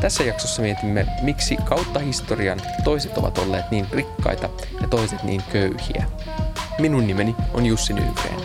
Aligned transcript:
Tässä 0.00 0.24
jaksossa 0.24 0.62
mietimme, 0.62 1.06
miksi 1.22 1.56
kautta 1.56 1.98
historian 1.98 2.60
toiset 2.84 3.18
ovat 3.18 3.38
olleet 3.38 3.70
niin 3.70 3.86
rikkaita 3.92 4.48
ja 4.80 4.88
toiset 4.88 5.22
niin 5.22 5.42
köyhiä. 5.52 6.04
Minun 6.78 7.06
nimeni 7.06 7.36
on 7.54 7.66
Jussi 7.66 7.92
Nygren. 7.92 8.40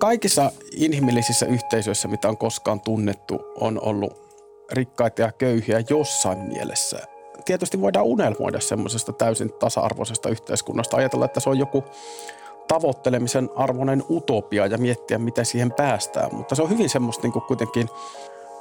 Kaikissa 0.00 0.52
inhimillisissä 0.76 1.46
yhteisöissä, 1.46 2.08
mitä 2.08 2.28
on 2.28 2.38
koskaan 2.38 2.80
tunnettu, 2.80 3.40
on 3.60 3.80
ollut 3.82 4.12
rikkaita 4.72 5.22
ja 5.22 5.32
köyhiä 5.32 5.82
jossain 5.90 6.38
mielessä. 6.38 7.11
Tietysti 7.44 7.80
voidaan 7.80 8.06
unelmoida 8.06 8.60
semmoisesta 8.60 9.12
täysin 9.12 9.52
tasa-arvoisesta 9.52 10.28
yhteiskunnasta, 10.28 10.96
ajatella, 10.96 11.24
että 11.24 11.40
se 11.40 11.50
on 11.50 11.58
joku 11.58 11.84
tavoittelemisen 12.68 13.50
arvoinen 13.56 14.04
utopia 14.10 14.66
ja 14.66 14.78
miettiä, 14.78 15.18
miten 15.18 15.46
siihen 15.46 15.72
päästään. 15.72 16.34
Mutta 16.34 16.54
se 16.54 16.62
on 16.62 16.70
hyvin 16.70 16.88
semmoista 16.88 17.22
niin 17.22 17.32
kuin 17.32 17.42
kuitenkin 17.42 17.88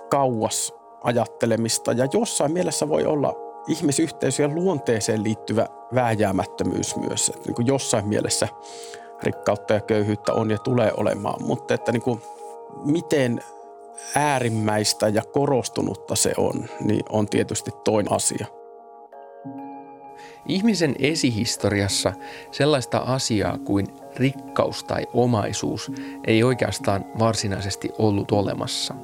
kauas 0.09 0.73
ajattelemista 1.03 1.91
ja 1.91 2.07
jossain 2.13 2.51
mielessä 2.51 2.89
voi 2.89 3.05
olla 3.05 3.33
ihmisyhteisöjen 3.67 4.55
luonteeseen 4.55 5.23
liittyvä 5.23 5.67
vääjäämättömyys 5.95 6.95
myös. 6.95 7.29
Että 7.29 7.41
niin 7.45 7.55
kuin 7.55 7.67
jossain 7.67 8.07
mielessä 8.07 8.47
rikkautta 9.23 9.73
ja 9.73 9.81
köyhyyttä 9.81 10.33
on 10.33 10.51
ja 10.51 10.57
tulee 10.57 10.91
olemaan, 10.97 11.43
mutta 11.43 11.73
että 11.73 11.91
niin 11.91 12.01
kuin 12.01 12.21
miten 12.85 13.43
äärimmäistä 14.15 15.07
ja 15.07 15.21
korostunutta 15.33 16.15
se 16.15 16.33
on, 16.37 16.65
niin 16.79 17.05
on 17.09 17.27
tietysti 17.27 17.71
toinen 17.83 18.13
asia. 18.13 18.60
Ihmisen 20.51 20.95
esihistoriassa 20.99 22.13
sellaista 22.51 22.97
asiaa 22.97 23.57
kuin 23.57 23.87
rikkaus 24.15 24.83
tai 24.83 25.07
omaisuus 25.13 25.91
ei 26.27 26.43
oikeastaan 26.43 27.05
varsinaisesti 27.19 27.89
ollut 27.97 28.31
olemassa. 28.31 28.95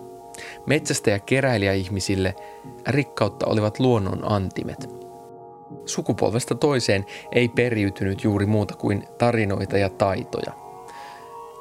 Metsästä 0.66 1.10
ja 1.10 1.20
keräilijäihmisille 1.20 2.36
rikkautta 2.88 3.46
olivat 3.46 3.80
luonnon 3.80 4.32
antimet. 4.32 4.90
Sukupolvesta 5.86 6.56
toiseen 6.56 7.06
ei 7.32 7.48
periytynyt 7.48 8.24
juuri 8.24 8.46
muuta 8.46 8.76
kuin 8.76 9.08
tarinoita 9.18 9.78
ja 9.78 9.90
taitoja– 9.90 10.54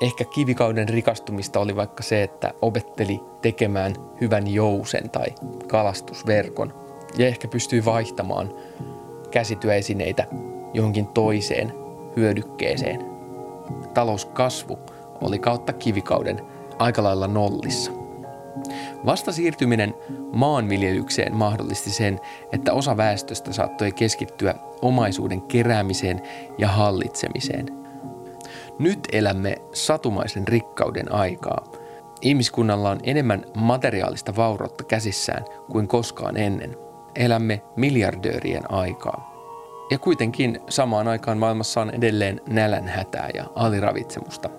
Ehkä 0.00 0.24
kivikauden 0.24 0.88
rikastumista 0.88 1.60
oli 1.60 1.76
vaikka 1.76 2.02
se, 2.02 2.22
että 2.22 2.54
opetteli 2.62 3.20
tekemään 3.42 3.94
hyvän 4.20 4.46
jousen 4.46 5.10
tai 5.10 5.26
kalastusverkon 5.68 6.74
ja 7.18 7.26
ehkä 7.26 7.48
pystyi 7.48 7.84
vaihtamaan 7.84 8.52
käsityöesineitä 9.36 10.26
johonkin 10.74 11.06
toiseen 11.06 11.72
hyödykkeeseen. 12.16 13.00
Talouskasvu 13.94 14.78
oli 15.20 15.38
kautta 15.38 15.72
kivikauden 15.72 16.40
aika 16.78 17.02
lailla 17.02 17.26
nollissa. 17.26 17.92
Vasta 19.06 19.32
siirtyminen 19.32 19.94
maanviljelykseen 20.32 21.34
mahdollisti 21.34 21.90
sen, 21.90 22.20
että 22.52 22.72
osa 22.72 22.96
väestöstä 22.96 23.52
saattoi 23.52 23.92
keskittyä 23.92 24.54
omaisuuden 24.82 25.42
keräämiseen 25.42 26.22
ja 26.58 26.68
hallitsemiseen– 26.68 27.66
nyt 28.78 29.08
elämme 29.12 29.56
satumaisen 29.72 30.48
rikkauden 30.48 31.12
aikaa. 31.12 31.64
Ihmiskunnalla 32.20 32.90
on 32.90 33.00
enemmän 33.02 33.44
materiaalista 33.54 34.36
vaurautta 34.36 34.84
käsissään 34.84 35.44
kuin 35.70 35.88
koskaan 35.88 36.36
ennen. 36.36 36.85
Elämme 37.16 37.62
miljardöörien 37.76 38.70
aikaa. 38.70 39.36
Ja 39.90 39.98
kuitenkin 39.98 40.60
samaan 40.68 41.08
aikaan 41.08 41.38
maailmassa 41.38 41.80
on 41.80 41.90
edelleen 41.90 42.40
nälänhätää 42.48 43.30
ja 43.34 43.44
aliravitsemusta. 43.54 44.50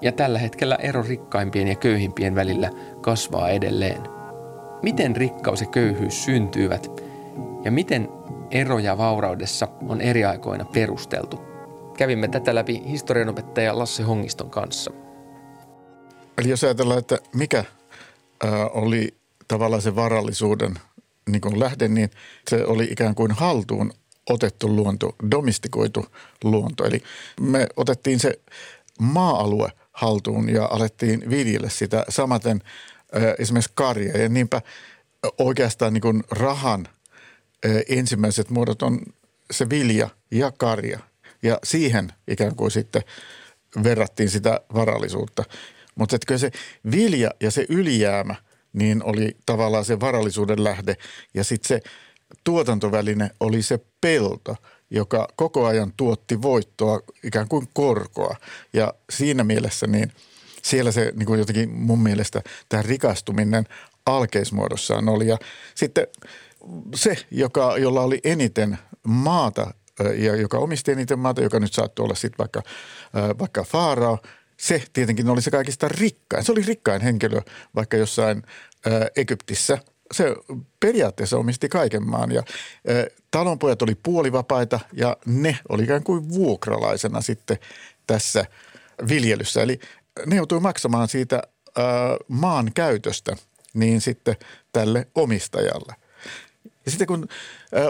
Ja 0.00 0.12
tällä 0.12 0.38
hetkellä 0.38 0.74
ero 0.74 1.02
rikkaimpien 1.08 1.68
ja 1.68 1.74
köyhimpien 1.74 2.34
välillä 2.34 2.70
kasvaa 3.00 3.48
edelleen. 3.48 4.02
Miten 4.82 5.16
rikkaus 5.16 5.60
ja 5.60 5.66
köyhyys 5.66 6.24
syntyivät 6.24 7.02
ja 7.64 7.70
miten 7.70 8.08
eroja 8.50 8.98
vauraudessa 8.98 9.68
on 9.88 10.00
eri 10.00 10.24
aikoina 10.24 10.64
perusteltu– 10.64 11.40
kävimme 12.00 12.28
tätä 12.28 12.54
läpi 12.54 12.82
historianopettaja 12.86 13.78
Lasse 13.78 14.02
Hongiston 14.02 14.50
kanssa. 14.50 14.90
Eli 16.38 16.48
jos 16.48 16.64
ajatellaan, 16.64 16.98
että 16.98 17.18
mikä 17.34 17.64
oli 18.72 19.14
tavallaan 19.48 19.82
se 19.82 19.96
varallisuuden 19.96 20.74
niin 21.28 21.40
kuin 21.40 21.60
lähde, 21.60 21.88
niin 21.88 22.10
se 22.50 22.64
oli 22.64 22.84
ikään 22.90 23.14
kuin 23.14 23.30
haltuun 23.30 23.92
otettu 24.30 24.76
luonto, 24.76 25.16
domestikoitu 25.30 26.06
luonto. 26.44 26.84
Eli 26.84 27.02
me 27.40 27.66
otettiin 27.76 28.20
se 28.20 28.40
maa-alue 29.00 29.68
haltuun 29.92 30.48
ja 30.48 30.68
alettiin 30.70 31.30
viljellä 31.30 31.68
sitä 31.68 32.04
samaten 32.08 32.62
esimerkiksi 33.38 33.72
karja. 33.74 34.18
Ja 34.18 34.28
niinpä 34.28 34.62
oikeastaan 35.38 35.92
niin 35.92 36.02
kuin 36.02 36.22
rahan 36.30 36.88
ensimmäiset 37.88 38.50
muodot 38.50 38.82
on 38.82 39.00
se 39.50 39.70
vilja 39.70 40.08
ja 40.30 40.52
karja. 40.52 40.98
Ja 41.42 41.58
siihen 41.64 42.12
ikään 42.28 42.56
kuin 42.56 42.70
sitten 42.70 43.02
verrattiin 43.84 44.30
sitä 44.30 44.60
varallisuutta. 44.74 45.44
Mutta 45.94 46.16
kyllä 46.26 46.38
se 46.38 46.50
vilja 46.90 47.30
ja 47.40 47.50
se 47.50 47.66
ylijäämä 47.68 48.34
niin 48.72 49.04
oli 49.04 49.36
tavallaan 49.46 49.84
se 49.84 50.00
varallisuuden 50.00 50.64
lähde 50.64 50.96
ja 51.34 51.44
sitten 51.44 51.68
se 51.68 51.80
tuotantoväline 52.44 53.30
oli 53.40 53.62
se 53.62 53.80
pelto, 54.00 54.56
joka 54.90 55.28
koko 55.36 55.66
ajan 55.66 55.92
tuotti 55.96 56.42
voittoa 56.42 57.00
ikään 57.24 57.48
kuin 57.48 57.68
korkoa. 57.72 58.36
Ja 58.72 58.94
siinä 59.10 59.44
mielessä 59.44 59.86
niin 59.86 60.12
siellä 60.62 60.92
se 60.92 61.12
niin 61.16 61.26
kuin 61.26 61.38
jotenkin 61.38 61.70
mun 61.70 62.02
mielestä 62.02 62.42
tämä 62.68 62.82
rikastuminen 62.82 63.64
alkeismuodossaan 64.06 65.08
oli. 65.08 65.26
Ja 65.26 65.38
sitten 65.74 66.06
se, 66.94 67.16
joka, 67.30 67.78
jolla 67.78 68.00
oli 68.00 68.20
eniten 68.24 68.78
maata 69.02 69.74
ja 69.98 70.36
joka 70.36 70.58
omisti 70.58 70.92
eniten 70.92 71.18
maata, 71.18 71.42
joka 71.42 71.60
nyt 71.60 71.72
saattoi 71.72 72.04
olla 72.04 72.14
sitten 72.14 72.38
vaikka, 72.38 72.62
vaikka 73.38 73.64
Faarao, 73.64 74.18
se 74.60 74.82
tietenkin 74.92 75.28
oli 75.28 75.42
se 75.42 75.50
kaikista 75.50 75.88
rikkain. 75.88 76.44
Se 76.44 76.52
oli 76.52 76.62
rikkain 76.62 77.02
henkilö 77.02 77.40
vaikka 77.74 77.96
jossain 77.96 78.42
Egyptissä. 79.16 79.78
Se 80.12 80.34
periaatteessa 80.80 81.38
omisti 81.38 81.68
kaiken 81.68 82.10
maan 82.10 82.32
ja 82.32 82.42
talonpojat 83.30 83.82
oli 83.82 83.94
puolivapaita 83.94 84.80
ja 84.92 85.16
ne 85.26 85.58
oli 85.68 85.82
ikään 85.82 86.02
kuin 86.02 86.28
vuokralaisena 86.28 87.20
sitten 87.20 87.58
tässä 88.06 88.44
viljelyssä. 89.08 89.62
Eli 89.62 89.80
ne 90.26 90.36
joutui 90.36 90.60
maksamaan 90.60 91.08
siitä 91.08 91.42
maan 92.28 92.70
käytöstä 92.74 93.36
niin 93.74 94.00
sitten 94.00 94.36
tälle 94.72 95.06
omistajalle. 95.14 95.94
Ja 96.90 96.92
sitten 96.92 97.06
kun 97.06 97.28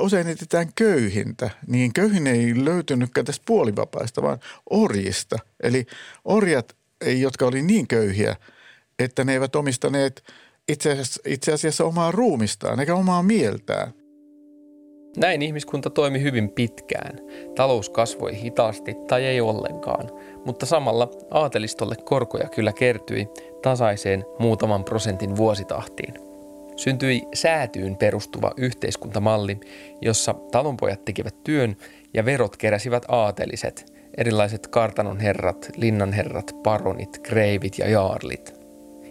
usein 0.01 0.29
etsitään 0.29 0.69
köyhintä, 0.75 1.51
niin 1.67 1.93
köyhin 1.93 2.27
ei 2.27 2.65
löytynytkään 2.65 3.25
tästä 3.25 3.43
puolivapaista, 3.47 4.23
vaan 4.23 4.39
orjista. 4.71 5.39
Eli 5.63 5.87
orjat, 6.25 6.77
jotka 7.07 7.47
oli 7.47 7.63
niin 7.63 7.87
köyhiä, 7.89 8.37
että 8.99 9.25
ne 9.25 9.33
eivät 9.33 9.57
omistaneet 9.57 10.23
itse 10.69 10.93
asiassa, 10.93 11.23
itse 11.27 11.53
asiassa 11.53 11.85
omaa 11.85 12.11
ruumistaan 12.11 12.81
eikä 12.81 12.95
omaa 12.95 13.23
mieltään. 13.23 13.93
Näin 15.17 15.43
ihmiskunta 15.43 15.91
toimi 15.91 16.23
hyvin 16.23 16.51
pitkään. 16.51 17.19
Talous 17.57 17.91
kasvoi 17.91 18.37
hitaasti 18.37 18.95
tai 19.09 19.25
ei 19.25 19.41
ollenkaan, 19.41 20.11
mutta 20.45 20.67
samalla 20.67 21.11
aatelistolle 21.31 21.97
korkoja 22.05 22.49
kyllä 22.49 22.73
kertyi 22.73 23.29
tasaiseen 23.63 24.25
muutaman 24.39 24.85
prosentin 24.85 25.37
vuositahtiin– 25.37 26.15
syntyi 26.81 27.23
säätyyn 27.35 27.97
perustuva 27.97 28.53
yhteiskuntamalli, 28.57 29.61
jossa 30.01 30.35
talonpojat 30.35 31.05
tekivät 31.05 31.45
työn 31.45 31.77
ja 32.15 32.25
verot 32.25 32.57
keräsivät 32.57 33.05
aateliset, 33.09 33.93
erilaiset 34.17 34.67
kartanon 34.67 35.21
herrat, 35.21 35.71
linnanherrat, 35.77 36.57
paronit, 36.63 37.19
kreivit 37.19 37.79
ja 37.79 37.89
jaarlit. 37.89 38.55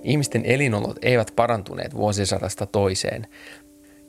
Ihmisten 0.03 0.45
elinolot 0.45 0.97
eivät 1.01 1.31
parantuneet 1.35 1.95
vuosisadasta 1.95 2.65
toiseen, 2.65 3.27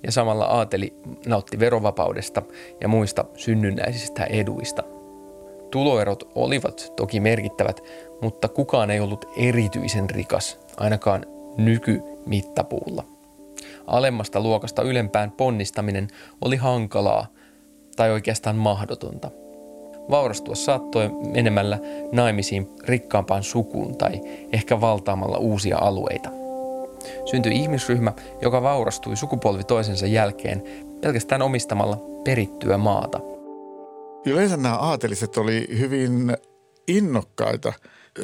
ja 0.03 0.13
samalla 0.13 0.45
aateli 0.45 0.95
nautti 1.27 1.59
verovapaudesta 1.59 2.43
ja 2.81 2.89
muista 2.89 3.25
synnynnäisistä 3.37 4.25
eduista. 4.25 4.83
Tuloerot 5.71 6.33
olivat 6.35 6.93
toki 6.97 7.21
merkittävät, 7.21 7.81
mutta 8.23 8.49
kukaan 8.49 8.91
ei 8.91 9.01
ollut 9.01 9.25
erityisen 9.37 10.11
rikas, 10.11 10.61
ainakaan 10.77 11.25
nykymittapuulla. 11.57 13.20
Alemmasta 13.91 14.41
luokasta 14.41 14.83
ylempään 14.83 15.31
ponnistaminen 15.31 16.09
oli 16.41 16.57
hankalaa 16.57 17.27
tai 17.97 18.11
oikeastaan 18.11 18.57
mahdotonta. 18.57 19.31
Vaurastua 20.11 20.55
saattoi 20.55 21.09
menemällä 21.09 21.79
naimisiin 22.13 22.69
rikkaampaan 22.85 23.43
sukuun 23.43 23.99
tai 23.99 24.21
ehkä 24.53 24.81
valtaamalla 24.81 25.39
uusia 25.39 25.79
alueita. 25.79 26.31
Syntyi 27.25 27.57
ihmisryhmä, 27.57 28.13
joka 28.43 28.63
vaurastui 28.63 29.17
sukupolvi 29.17 29.65
toisensa 29.65 30.07
jälkeen 30.07 30.63
pelkästään 31.01 31.43
omistamalla 31.43 31.99
perittyä 32.25 32.79
maata. 32.79 33.21
Yleensä 34.27 34.57
nämä 34.57 34.77
aateliset 34.77 35.37
oli 35.37 35.67
hyvin 35.79 36.37
innokkaita 36.89 37.73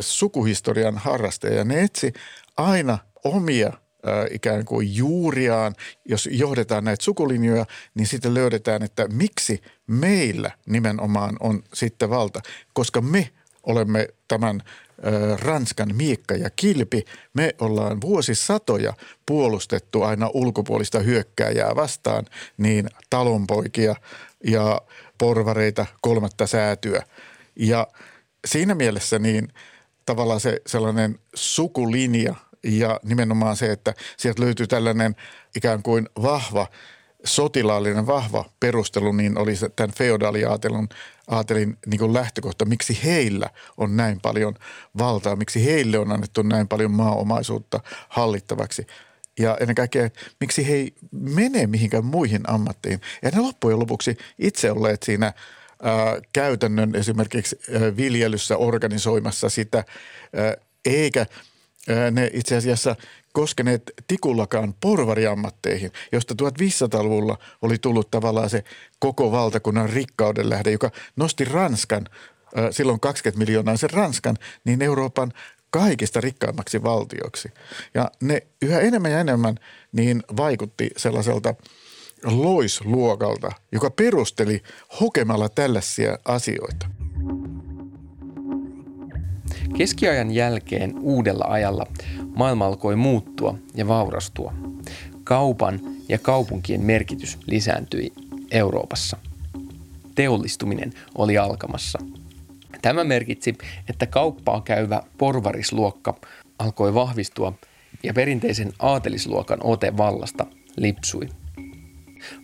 sukuhistorian 0.01 0.99
harrastajia. 0.99 1.65
Ne 1.65 1.83
etsi 1.83 2.13
aina 2.57 2.99
omia 3.25 3.73
ikään 4.31 4.65
kuin 4.65 4.97
juuriaan, 4.97 5.75
jos 6.05 6.29
johdetaan 6.33 6.85
näitä 6.85 7.05
sukulinjoja, 7.05 7.67
niin 7.95 8.07
sitten 8.07 8.35
löydetään, 8.35 8.83
että 8.83 9.09
miksi 9.09 9.63
meillä 9.87 10.51
nimenomaan 10.67 11.37
on 11.41 11.63
sitten 11.75 12.11
valta, 12.11 12.41
koska 12.73 13.01
me 13.01 13.31
olemme 13.63 14.09
tämän 14.29 14.63
Ranskan 15.41 15.97
miekka 15.97 16.35
ja 16.35 16.51
kilpi. 16.51 17.05
Me 17.35 17.55
ollaan 17.59 18.01
vuosisatoja 18.01 18.95
puolustettu 19.27 20.03
aina 20.03 20.31
ulkopuolista 20.35 21.01
hyökkääjää 21.01 21.77
vastaan, 21.77 22.25
niin 22.57 22.89
talonpoikia 23.11 23.95
ja 24.45 24.81
porvareita, 25.19 25.87
kolmatta 26.01 26.47
säätyä. 26.47 27.03
Ja 27.57 27.87
siinä 28.47 28.75
mielessä 28.75 29.19
niin 29.19 29.49
tavallaan 30.07 30.41
se 30.41 30.61
sellainen 30.67 31.19
sukulinja 31.35 32.35
ja 32.67 33.01
nimenomaan 33.03 33.57
se, 33.57 33.73
että 33.73 33.95
sieltä 34.17 34.43
löytyy 34.43 34.67
tällainen 34.67 35.17
ikään 35.57 35.83
kuin 35.83 36.09
vahva 36.23 36.67
sotilaallinen 37.25 38.07
vahva 38.07 38.45
perustelu, 38.61 39.13
niin 39.13 39.39
oli 39.39 39.55
tämän 39.77 39.95
feodaaliaatelun 39.97 40.89
aatelin 41.29 41.79
niin 41.87 42.15
lähtökohta, 42.15 42.65
miksi 42.65 43.01
heillä 43.05 43.51
on 43.77 43.97
näin 43.97 44.21
paljon 44.21 44.55
valtaa, 44.99 45.37
miksi 45.37 45.65
heille 45.65 45.99
on 45.99 46.13
annettu 46.13 46.43
näin 46.43 46.69
paljon 46.69 46.91
maaomaisuutta 46.91 47.81
hallittavaksi. 48.09 48.87
Ja 49.39 49.57
ennen 49.61 49.75
kaikkea, 49.75 50.09
miksi 50.41 50.69
he 50.69 50.75
ei 50.75 50.95
mene 51.11 51.67
mihinkään 51.67 52.05
muihin 52.05 52.43
ammattiin. 52.47 53.01
Ja 53.23 53.31
ne 53.31 53.41
loppujen 53.41 53.79
lopuksi 53.79 54.17
itse 54.39 54.71
olleet 54.71 55.03
siinä 55.03 55.33
ää, 55.83 56.21
käytännön 56.33 56.95
esimerkiksi 56.95 57.59
ää, 57.75 57.97
viljelyssä 57.97 58.57
organisoimassa 58.57 59.49
sitä, 59.49 59.85
ää, 60.37 60.55
eikä 60.85 61.27
ne 62.11 62.31
itse 62.33 62.57
asiassa 62.57 62.97
koskeneet 63.33 63.83
tikullakaan 64.09 64.75
porvariammatteihin, 64.81 65.93
josta 66.13 66.35
1500-luvulla 66.43 67.39
oli 67.63 67.79
tullut 67.79 68.11
tavallaan 68.11 68.51
se 68.51 68.65
koko 68.99 69.33
valtakunnan 69.33 69.91
rikkauden 69.91 70.51
lähde, 70.51 70.71
joka 70.71 70.91
nosti 71.17 71.45
Ranskan, 71.45 72.07
silloin 72.71 73.01
20 73.01 73.39
miljoonaa 73.39 73.77
sen 73.77 73.91
Ranskan, 73.91 74.37
niin 74.65 74.83
Euroopan 74.83 75.33
kaikista 75.71 76.21
rikkaimmaksi 76.21 76.83
valtioksi. 76.83 77.49
Ja 77.95 78.11
ne 78.21 78.43
yhä 78.63 78.81
enemmän 78.81 79.13
ja 79.13 79.21
enemmän 79.21 79.55
niin 79.93 80.23
vaikutti 80.37 80.91
sellaiselta 80.97 81.55
loisluokalta, 82.25 83.53
joka 83.73 83.91
perusteli 83.91 84.63
hokemalla 85.01 85.49
tällaisia 85.49 86.19
asioita. 86.25 86.87
Keskiajan 89.77 90.31
jälkeen 90.31 90.95
uudella 91.01 91.45
ajalla 91.49 91.87
maailma 92.37 92.67
alkoi 92.67 92.97
muuttua 92.97 93.59
ja 93.75 93.89
vaurastua. 93.89 94.55
Kaupan 95.25 95.81
ja 96.09 96.19
kaupunkien 96.19 96.81
merkitys 96.81 97.39
lisääntyi 97.47 98.13
Euroopassa. 98.51 99.17
Teollistuminen 100.15 100.93
oli 101.15 101.39
alkamassa. 101.39 101.99
Tämä 102.83 103.05
merkitsi, 103.05 103.59
että 103.89 104.07
kauppaa 104.07 104.61
käyvä 104.61 105.03
porvarisluokka 105.19 106.21
alkoi 106.59 106.95
vahvistua 106.95 107.53
ja 108.03 108.15
perinteisen 108.15 108.73
aatelisluokan 108.79 109.59
ote 109.63 109.97
vallasta 109.97 110.47
lipsui. 110.77 111.29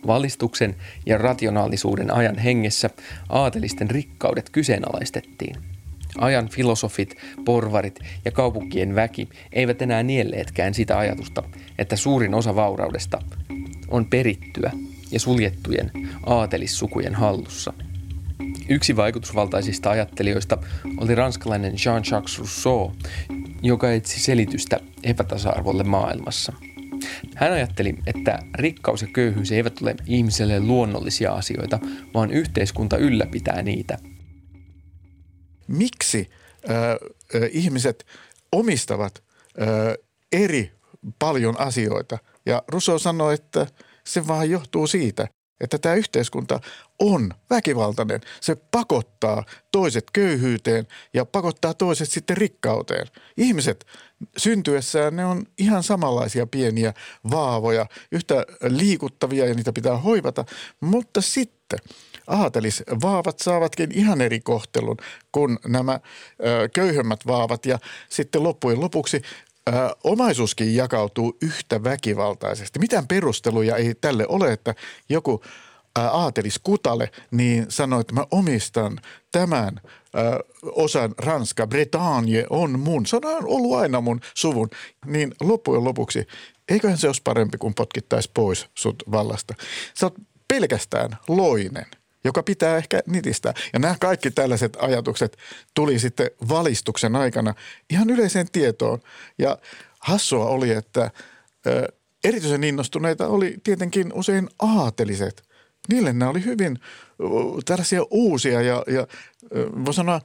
Valistuksen 0.07 0.75
ja 1.05 1.17
rationaalisuuden 1.17 2.13
ajan 2.13 2.37
hengessä 2.37 2.89
aatelisten 3.29 3.89
rikkaudet 3.89 4.49
kyseenalaistettiin– 4.49 5.55
Ajan 6.17 6.49
filosofit, 6.49 7.17
porvarit 7.45 7.99
ja 8.25 8.31
kaupunkien 8.31 8.95
väki 8.95 9.29
eivät 9.51 9.81
enää 9.81 10.03
nielleetkään 10.03 10.73
sitä 10.73 10.97
ajatusta, 10.97 11.43
että 11.77 11.95
suurin 11.95 12.33
osa 12.33 12.55
vauraudesta 12.55 13.21
on 13.87 14.05
perittyä 14.05 14.71
ja 15.11 15.19
suljettujen 15.19 15.91
aatelissukujen 16.25 17.15
hallussa. 17.15 17.73
Yksi 18.69 18.95
vaikutusvaltaisista 18.95 19.89
ajattelijoista 19.89 20.57
oli 20.97 21.15
ranskalainen 21.15 21.73
Jean-Jacques 21.73 22.37
Rousseau, 22.37 22.91
joka 23.61 23.91
etsi 23.91 24.19
selitystä 24.19 24.79
epätasa-arvolle 25.03 25.83
maailmassa. 25.83 26.53
Hän 27.35 27.51
ajatteli, 27.51 27.95
että 28.07 28.39
rikkaus 28.55 29.01
ja 29.01 29.07
köyhyys 29.13 29.51
eivät 29.51 29.81
ole 29.81 29.95
ihmiselle 30.07 30.59
luonnollisia 30.59 31.31
asioita, 31.31 31.79
vaan 32.13 32.31
yhteiskunta 32.31 32.97
ylläpitää 32.97 33.61
niitä– 33.61 33.97
miksi 35.73 36.29
äh, 36.69 36.97
ihmiset 37.51 38.05
omistavat 38.51 39.23
äh, 39.61 39.67
eri 40.31 40.71
paljon 41.19 41.59
asioita. 41.59 42.17
Ja 42.45 42.63
Rousseau 42.67 42.99
sanoi, 42.99 43.33
että 43.33 43.67
se 44.03 44.27
vaan 44.27 44.49
johtuu 44.49 44.87
siitä, 44.87 45.27
että 45.61 45.77
tämä 45.77 45.95
yhteiskunta 45.95 46.59
on 46.99 47.33
väkivaltainen. 47.49 48.21
Se 48.41 48.55
pakottaa 48.55 49.43
toiset 49.71 50.11
köyhyyteen 50.13 50.87
ja 51.13 51.25
pakottaa 51.25 51.73
toiset 51.73 52.09
sitten 52.09 52.37
rikkauteen. 52.37 53.07
Ihmiset 53.37 53.85
syntyessään 54.37 55.15
ne 55.15 55.25
on 55.25 55.45
ihan 55.57 55.83
samanlaisia 55.83 56.47
pieniä 56.47 56.93
vaavoja, 57.31 57.85
yhtä 58.11 58.45
liikuttavia 58.67 59.45
ja 59.45 59.53
niitä 59.53 59.73
pitää 59.73 59.97
hoivata, 59.97 60.45
mutta 60.81 61.21
sitten– 61.21 61.79
aatelisvaavat 62.27 63.39
saavatkin 63.39 63.91
ihan 63.93 64.21
eri 64.21 64.39
kohtelun 64.39 64.97
kuin 65.31 65.59
nämä 65.67 65.93
ö, 65.93 66.69
köyhemmät 66.69 67.19
vaavat 67.27 67.65
ja 67.65 67.79
sitten 68.09 68.43
loppujen 68.43 68.81
lopuksi 68.81 69.21
Ö, 69.69 69.71
omaisuuskin 70.03 70.75
jakautuu 70.75 71.37
yhtä 71.41 71.83
väkivaltaisesti. 71.83 72.79
Mitään 72.79 73.07
perusteluja 73.07 73.75
ei 73.75 73.95
tälle 74.01 74.27
ole, 74.27 74.53
että 74.53 74.75
joku 75.09 75.43
aatelis 75.95 76.59
Kutale, 76.63 77.11
niin 77.31 77.65
sanoi, 77.69 78.01
että 78.01 78.13
mä 78.13 78.25
omistan 78.31 78.99
tämän 79.31 79.81
ö, 79.85 80.43
osan 80.63 81.13
Ranska, 81.17 81.67
Bretagne 81.67 82.45
on 82.49 82.79
mun, 82.79 83.05
se 83.05 83.15
on 83.15 83.23
ollut 83.25 83.77
aina 83.77 84.01
mun 84.01 84.19
suvun. 84.33 84.69
Niin 85.05 85.33
loppujen 85.41 85.83
lopuksi, 85.83 86.27
eiköhän 86.69 86.97
se 86.97 87.07
olisi 87.07 87.21
parempi, 87.23 87.57
kun 87.57 87.73
potkittaisi 87.73 88.31
pois 88.33 88.67
sut 88.75 89.03
vallasta. 89.11 89.53
Sä 89.93 90.05
oot 90.05 90.15
pelkästään 90.47 91.17
loinen– 91.27 91.85
joka 92.23 92.43
pitää 92.43 92.77
ehkä 92.77 93.01
nitistää. 93.07 93.53
Ja 93.73 93.79
nämä 93.79 93.95
kaikki 93.99 94.31
tällaiset 94.31 94.77
ajatukset 94.79 95.37
tuli 95.73 95.99
sitten 95.99 96.31
valistuksen 96.49 97.15
aikana 97.15 97.53
ihan 97.89 98.09
yleiseen 98.09 98.47
tietoon. 98.51 98.99
Ja 99.37 99.57
hassua 99.99 100.45
oli, 100.45 100.71
että 100.71 101.11
ö, 101.67 101.93
erityisen 102.23 102.63
innostuneita 102.63 103.27
oli 103.27 103.57
tietenkin 103.63 104.13
usein 104.13 104.49
aateliset. 104.59 105.43
Niille 105.89 106.13
nämä 106.13 106.31
oli 106.31 106.45
hyvin 106.45 106.79
tällaisia 107.65 108.01
uusia 108.11 108.61
ja, 108.61 108.83
ja 108.87 109.07
voi 109.85 109.93
sanoa 109.93 110.21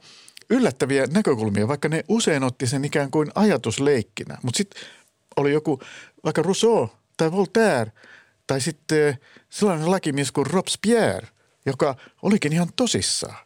yllättäviä 0.49 1.07
näkökulmia, 1.07 1.67
vaikka 1.67 1.89
ne 1.89 2.03
usein 2.07 2.43
otti 2.43 2.67
sen 2.67 2.85
ikään 2.85 3.11
kuin 3.11 3.31
ajatusleikkinä. 3.35 4.37
Mutta 4.43 4.57
sitten 4.57 4.81
oli 5.37 5.51
joku, 5.51 5.79
vaikka 6.23 6.41
Rousseau 6.41 6.87
tai 7.17 7.31
Voltaire 7.31 7.91
tai 8.47 8.61
sitten 8.61 9.17
sellainen 9.49 9.91
lakimies 9.91 10.31
kuin 10.31 10.47
Robespierre– 10.47 11.27
joka 11.69 11.95
olikin 12.21 12.53
ihan 12.53 12.69
tosissaan. 12.75 13.45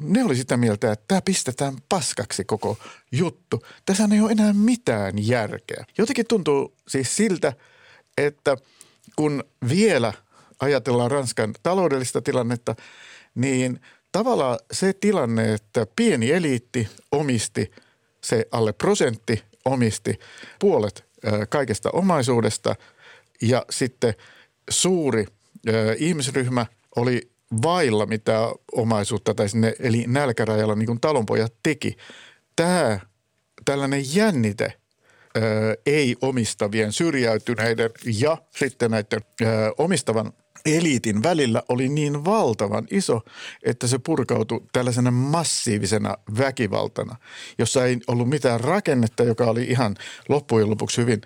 Ne 0.00 0.24
oli 0.24 0.36
sitä 0.36 0.56
mieltä, 0.56 0.92
että 0.92 1.04
tämä 1.08 1.20
pistetään 1.22 1.74
paskaksi 1.88 2.44
koko 2.44 2.78
juttu. 3.12 3.66
Tässä 3.86 4.08
ei 4.12 4.20
ole 4.20 4.32
enää 4.32 4.52
mitään 4.52 5.14
järkeä. 5.26 5.84
Jotenkin 5.98 6.26
tuntuu 6.26 6.74
siis 6.88 7.16
siltä, 7.16 7.52
että 8.18 8.56
kun 9.16 9.44
vielä 9.68 10.12
ajatellaan 10.60 11.10
Ranskan 11.10 11.54
taloudellista 11.62 12.22
tilannetta, 12.22 12.74
niin 13.34 13.80
tavallaan 14.12 14.58
se 14.72 14.92
tilanne, 14.92 15.54
että 15.54 15.86
pieni 15.96 16.30
eliitti 16.30 16.88
omisti, 17.12 17.70
se 18.20 18.46
alle 18.50 18.72
prosentti 18.72 19.42
omisti 19.64 20.18
puolet 20.58 21.04
kaikesta 21.48 21.90
omaisuudesta 21.90 22.76
ja 23.42 23.64
sitten 23.70 24.14
suuri 24.70 25.26
ihmisryhmä 25.98 26.66
oli 26.96 27.30
vailla 27.62 28.06
mitä 28.06 28.52
omaisuutta 28.72 29.34
tai 29.34 29.48
sinne, 29.48 29.74
eli 29.78 30.04
nälkärajalla 30.06 30.74
niin 30.74 30.86
kuin 30.86 31.00
talonpojat 31.00 31.54
teki. 31.62 31.96
Tämä 32.56 33.00
tällainen 33.64 34.16
jännite 34.16 34.72
ei 35.86 36.16
omistavien 36.22 36.92
syrjäytyneiden 36.92 37.90
ja 38.20 38.38
sitten 38.56 38.90
näiden 38.90 39.20
omistavan 39.78 40.32
eliitin 40.66 41.22
välillä 41.22 41.62
oli 41.68 41.88
niin 41.88 42.24
valtavan 42.24 42.86
iso, 42.90 43.20
että 43.62 43.86
se 43.86 43.98
purkautui 43.98 44.60
tällaisena 44.72 45.10
massiivisena 45.10 46.16
väkivaltana, 46.38 47.16
jossa 47.58 47.86
ei 47.86 47.98
ollut 48.06 48.28
mitään 48.28 48.60
rakennetta, 48.60 49.22
joka 49.22 49.44
oli 49.44 49.64
ihan 49.64 49.96
loppujen 50.28 50.70
lopuksi 50.70 51.00
hyvin 51.00 51.20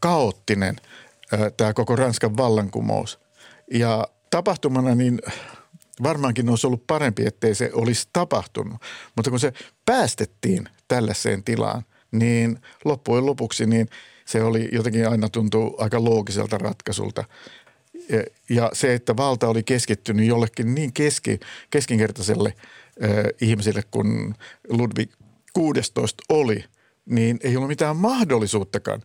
kaoottinen 0.00 0.76
tämä 1.56 1.72
koko 1.72 1.96
Ranskan 1.96 2.36
vallankumous. 2.36 3.18
Ja 3.70 4.08
tapahtumana 4.32 4.94
niin 4.94 5.18
varmaankin 6.02 6.48
olisi 6.48 6.66
ollut 6.66 6.86
parempi, 6.86 7.26
ettei 7.26 7.54
se 7.54 7.70
olisi 7.72 8.08
tapahtunut. 8.12 8.82
Mutta 9.16 9.30
kun 9.30 9.40
se 9.40 9.52
päästettiin 9.84 10.68
tällaiseen 10.88 11.44
tilaan, 11.44 11.82
niin 12.12 12.58
loppujen 12.84 13.26
lopuksi 13.26 13.66
niin 13.66 13.88
se 14.24 14.42
oli 14.42 14.68
jotenkin 14.72 15.08
aina 15.08 15.28
tuntuu 15.28 15.76
aika 15.78 16.04
loogiselta 16.04 16.58
ratkaisulta. 16.58 17.24
Ja 18.50 18.70
se, 18.72 18.94
että 18.94 19.16
valta 19.16 19.48
oli 19.48 19.62
keskittynyt 19.62 20.26
jollekin 20.26 20.74
niin 20.74 20.92
keski, 20.92 21.40
keskinkertaiselle 21.70 22.54
äh, 23.02 23.10
ihmisille 23.40 23.82
kuin 23.90 24.34
Ludwig 24.68 25.12
16 25.52 26.22
oli, 26.28 26.64
niin 27.06 27.38
ei 27.42 27.56
ollut 27.56 27.68
mitään 27.68 27.96
mahdollisuuttakaan 27.96 29.02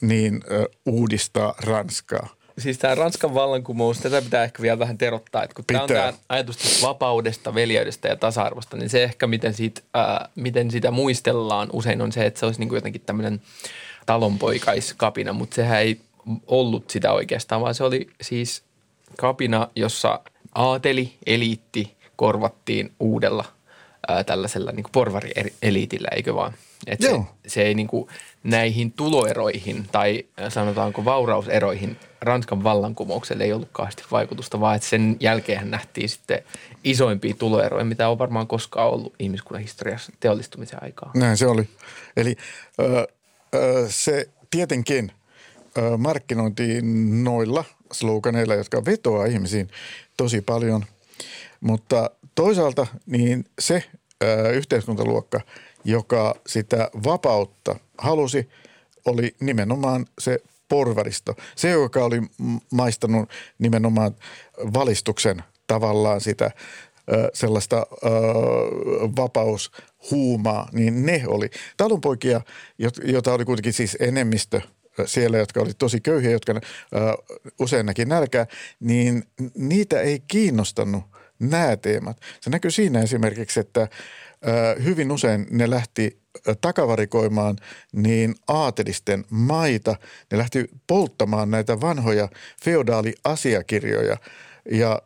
niin 0.00 0.34
äh, 0.34 0.64
uudistaa 0.86 1.54
Ranskaa 1.58 2.36
siis 2.58 2.78
tämä 2.78 2.94
Ranskan 2.94 3.34
vallankumous, 3.34 3.98
tätä 3.98 4.22
pitää 4.22 4.44
ehkä 4.44 4.62
vielä 4.62 4.78
vähän 4.78 4.98
terottaa, 4.98 5.42
että 5.42 5.54
kun 5.54 5.64
tämä 5.64 5.82
on 5.82 5.88
tämä 5.88 6.12
ajatus 6.28 6.56
tästä 6.56 6.86
vapaudesta, 6.86 7.54
veljeydestä 7.54 8.08
ja 8.08 8.16
tasa-arvosta, 8.16 8.76
niin 8.76 8.90
se 8.90 9.02
ehkä 9.04 9.26
miten, 9.26 9.54
siitä, 9.54 9.80
ää, 9.94 10.28
miten 10.34 10.70
sitä 10.70 10.90
muistellaan 10.90 11.68
usein 11.72 12.02
on 12.02 12.12
se, 12.12 12.26
että 12.26 12.40
se 12.40 12.46
olisi 12.46 12.60
niin 12.60 12.68
kuin 12.68 12.76
jotenkin 12.76 13.02
tämmöinen 13.06 13.42
talonpoikaiskapina, 14.06 15.32
mutta 15.32 15.54
sehän 15.54 15.80
ei 15.80 16.00
ollut 16.46 16.90
sitä 16.90 17.12
oikeastaan, 17.12 17.60
vaan 17.60 17.74
se 17.74 17.84
oli 17.84 18.08
siis 18.20 18.62
kapina, 19.16 19.68
jossa 19.76 20.20
aateli, 20.54 21.12
eliitti 21.26 21.96
korvattiin 22.16 22.92
uudella 23.00 23.44
ää, 24.08 24.24
tällaisella 24.24 24.72
niin 24.72 24.86
porvari-eliitillä, 24.92 26.08
eikö 26.16 26.34
vaan? 26.34 26.52
Et 26.86 27.00
se, 27.00 27.20
se 27.46 27.62
ei 27.62 27.74
niin 27.74 27.86
kuin 27.86 28.08
näihin 28.46 28.92
tuloeroihin 28.92 29.86
tai 29.92 30.24
sanotaanko 30.48 31.04
vaurauseroihin 31.04 31.96
Ranskan 32.20 32.64
vallankumoukselle 32.64 33.44
ei 33.44 33.52
ollut 33.52 33.68
kauheasti 33.72 34.02
vaikutusta, 34.10 34.60
vaan 34.60 34.76
että 34.76 34.88
sen 34.88 35.16
jälkeen 35.20 35.70
nähtiin 35.70 36.08
sitten 36.08 36.42
isoimpia 36.84 37.34
tuloeroja, 37.38 37.84
mitä 37.84 38.08
on 38.08 38.18
varmaan 38.18 38.46
koskaan 38.46 38.88
ollut 38.88 39.14
ihmiskunnan 39.18 39.62
historiassa 39.62 40.12
teollistumisen 40.20 40.82
aikaa. 40.82 41.10
Näin 41.14 41.36
se 41.36 41.46
oli. 41.46 41.68
Eli 42.16 42.36
ö, 42.80 43.06
ö, 43.54 43.86
se 43.88 44.28
tietenkin 44.50 45.12
ö, 45.78 45.96
markkinointiin 45.96 47.24
noilla 47.24 47.64
sloganeilla, 47.92 48.54
jotka 48.54 48.84
vetoaa 48.84 49.26
ihmisiin 49.26 49.68
tosi 50.16 50.40
paljon, 50.40 50.84
mutta 51.60 52.10
toisaalta 52.34 52.86
niin 53.06 53.44
se 53.58 53.84
ö, 54.24 54.50
yhteiskuntaluokka, 54.50 55.40
joka 55.86 56.34
sitä 56.46 56.90
vapautta 57.04 57.76
halusi, 57.98 58.48
oli 59.04 59.34
nimenomaan 59.40 60.06
se 60.18 60.38
porvaristo. 60.68 61.34
Se, 61.56 61.70
joka 61.70 62.04
oli 62.04 62.22
maistanut 62.72 63.30
nimenomaan 63.58 64.14
valistuksen 64.74 65.42
tavallaan 65.66 66.20
sitä 66.20 66.50
sellaista 67.34 67.86
vapaushuumaa, 69.16 70.68
niin 70.72 71.06
ne 71.06 71.22
oli 71.26 71.50
talonpoikia, 71.76 72.40
jota 73.04 73.32
oli 73.32 73.44
kuitenkin 73.44 73.72
siis 73.72 73.96
enemmistö 74.00 74.60
siellä, 75.04 75.38
jotka 75.38 75.60
oli 75.60 75.72
tosi 75.78 76.00
köyhiä, 76.00 76.30
jotka 76.30 76.60
usein 77.58 77.86
näki 77.86 78.04
nälkää, 78.04 78.46
niin 78.80 79.24
niitä 79.54 80.00
ei 80.00 80.20
kiinnostanut 80.28 81.04
nämä 81.38 81.76
teemat. 81.76 82.20
Se 82.40 82.50
näkyy 82.50 82.70
siinä 82.70 83.02
esimerkiksi, 83.02 83.60
että 83.60 83.88
hyvin 84.84 85.12
usein 85.12 85.46
ne 85.50 85.70
lähti 85.70 86.20
takavarikoimaan 86.60 87.56
niin 87.92 88.34
aatelisten 88.48 89.24
maita. 89.30 89.96
Ne 90.32 90.38
lähti 90.38 90.64
polttamaan 90.86 91.50
näitä 91.50 91.80
vanhoja 91.80 92.28
feodaaliasiakirjoja 92.64 94.16
ja 94.70 95.02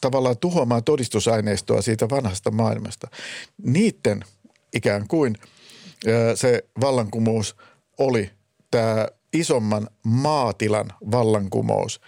tavallaan 0.00 0.38
tuhoamaan 0.38 0.84
todistusaineistoa 0.84 1.82
siitä 1.82 2.10
vanhasta 2.10 2.50
maailmasta. 2.50 3.08
Niiden 3.62 4.24
ikään 4.74 5.08
kuin 5.08 5.36
se 6.34 6.64
vallankumous 6.80 7.56
oli 7.98 8.30
tämä 8.70 9.08
isomman 9.32 9.88
maatilan 10.02 10.92
vallankumous. 11.10 12.00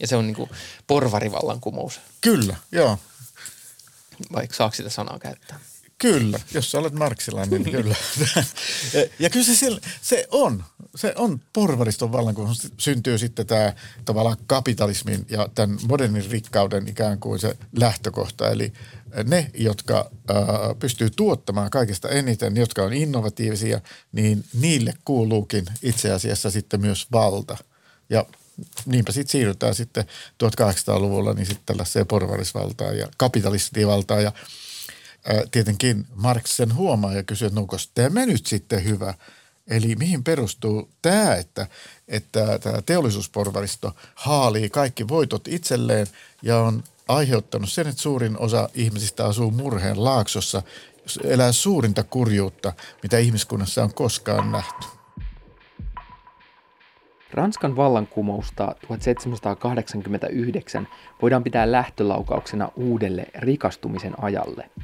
Ja 0.00 0.06
se 0.06 0.16
on 0.16 0.26
niin 0.26 0.36
kuin 0.36 0.50
porvarivallankumous. 0.86 2.00
Kyllä, 2.20 2.56
joo. 2.72 2.98
Vaikka 4.32 4.56
saako 4.56 4.74
sitä 4.74 4.90
sanaa 4.90 5.18
käyttää? 5.18 5.60
Kyllä, 6.02 6.40
jos 6.54 6.70
sä 6.70 6.78
olet 6.78 6.92
marksilainen, 6.92 7.62
niin 7.62 7.76
kyllä. 7.76 7.94
ja 9.18 9.30
kyllä 9.30 9.46
se, 9.46 9.70
se 10.02 10.28
on, 10.30 10.64
se 10.94 11.14
on 11.16 11.40
porvariston 11.52 12.12
vallan, 12.12 12.34
kun 12.34 12.54
syntyy 12.78 13.18
sitten 13.18 13.46
tämä 13.46 13.72
tavallaan 14.04 14.36
kapitalismin 14.46 15.26
ja 15.30 15.48
tämän 15.54 15.78
modernin 15.88 16.30
rikkauden 16.30 16.88
ikään 16.88 17.18
kuin 17.18 17.38
se 17.38 17.56
lähtökohta. 17.78 18.50
Eli 18.50 18.72
ne, 19.24 19.50
jotka 19.54 20.10
äh, 20.30 20.36
pystyy 20.78 21.10
tuottamaan 21.10 21.70
kaikista 21.70 22.08
eniten, 22.08 22.56
jotka 22.56 22.82
on 22.82 22.92
innovatiivisia, 22.92 23.80
niin 24.12 24.44
niille 24.60 24.94
kuuluukin 25.04 25.64
itse 25.82 26.12
asiassa 26.12 26.50
sitten 26.50 26.80
myös 26.80 27.06
valta. 27.12 27.56
Ja 28.10 28.26
niinpä 28.86 29.12
sitten 29.12 29.32
siirrytään 29.32 29.74
sitten 29.74 30.04
1800-luvulla 30.44 31.32
niin 31.32 31.46
sitten 31.46 31.66
tällaiseen 31.66 32.06
porvarisvaltaan 32.06 32.98
ja 32.98 33.08
kapitalistivaltaan 33.16 34.22
ja– 34.22 34.32
tietenkin 35.50 36.06
Marx 36.14 36.46
sen 36.46 36.74
huomaa 36.74 37.14
ja 37.14 37.22
kysyy, 37.22 37.46
että 37.46 37.60
onko 37.60 37.76
tämä 37.94 38.26
nyt 38.26 38.46
sitten 38.46 38.84
hyvä. 38.84 39.14
Eli 39.68 39.96
mihin 39.96 40.24
perustuu 40.24 40.90
tämä, 41.02 41.34
että, 41.34 41.66
että 42.08 42.58
tämä 42.58 42.82
teollisuusporvaristo 42.82 43.96
haalii 44.14 44.70
kaikki 44.70 45.08
voitot 45.08 45.48
itselleen 45.48 46.06
ja 46.42 46.58
on 46.58 46.84
aiheuttanut 47.08 47.72
sen, 47.72 47.86
että 47.86 48.02
suurin 48.02 48.38
osa 48.38 48.68
ihmisistä 48.74 49.26
asuu 49.26 49.50
murheen 49.50 50.04
laaksossa, 50.04 50.62
elää 51.24 51.52
suurinta 51.52 52.02
kurjuutta, 52.02 52.72
mitä 53.02 53.18
ihmiskunnassa 53.18 53.82
on 53.82 53.94
koskaan 53.94 54.52
nähty. 54.52 54.86
Ranskan 57.32 57.76
vallankumousta 57.76 58.74
1789 58.86 60.88
voidaan 61.22 61.44
pitää 61.44 61.72
lähtölaukauksena 61.72 62.68
uudelle 62.76 63.26
rikastumisen 63.34 64.22
ajalle– 64.22 64.70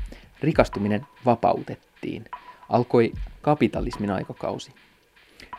Rikastuminen 0.42 1.06
vapautettiin. 1.24 2.24
Alkoi 2.68 3.12
kapitalismin 3.42 4.10
aikakausi. 4.10 4.72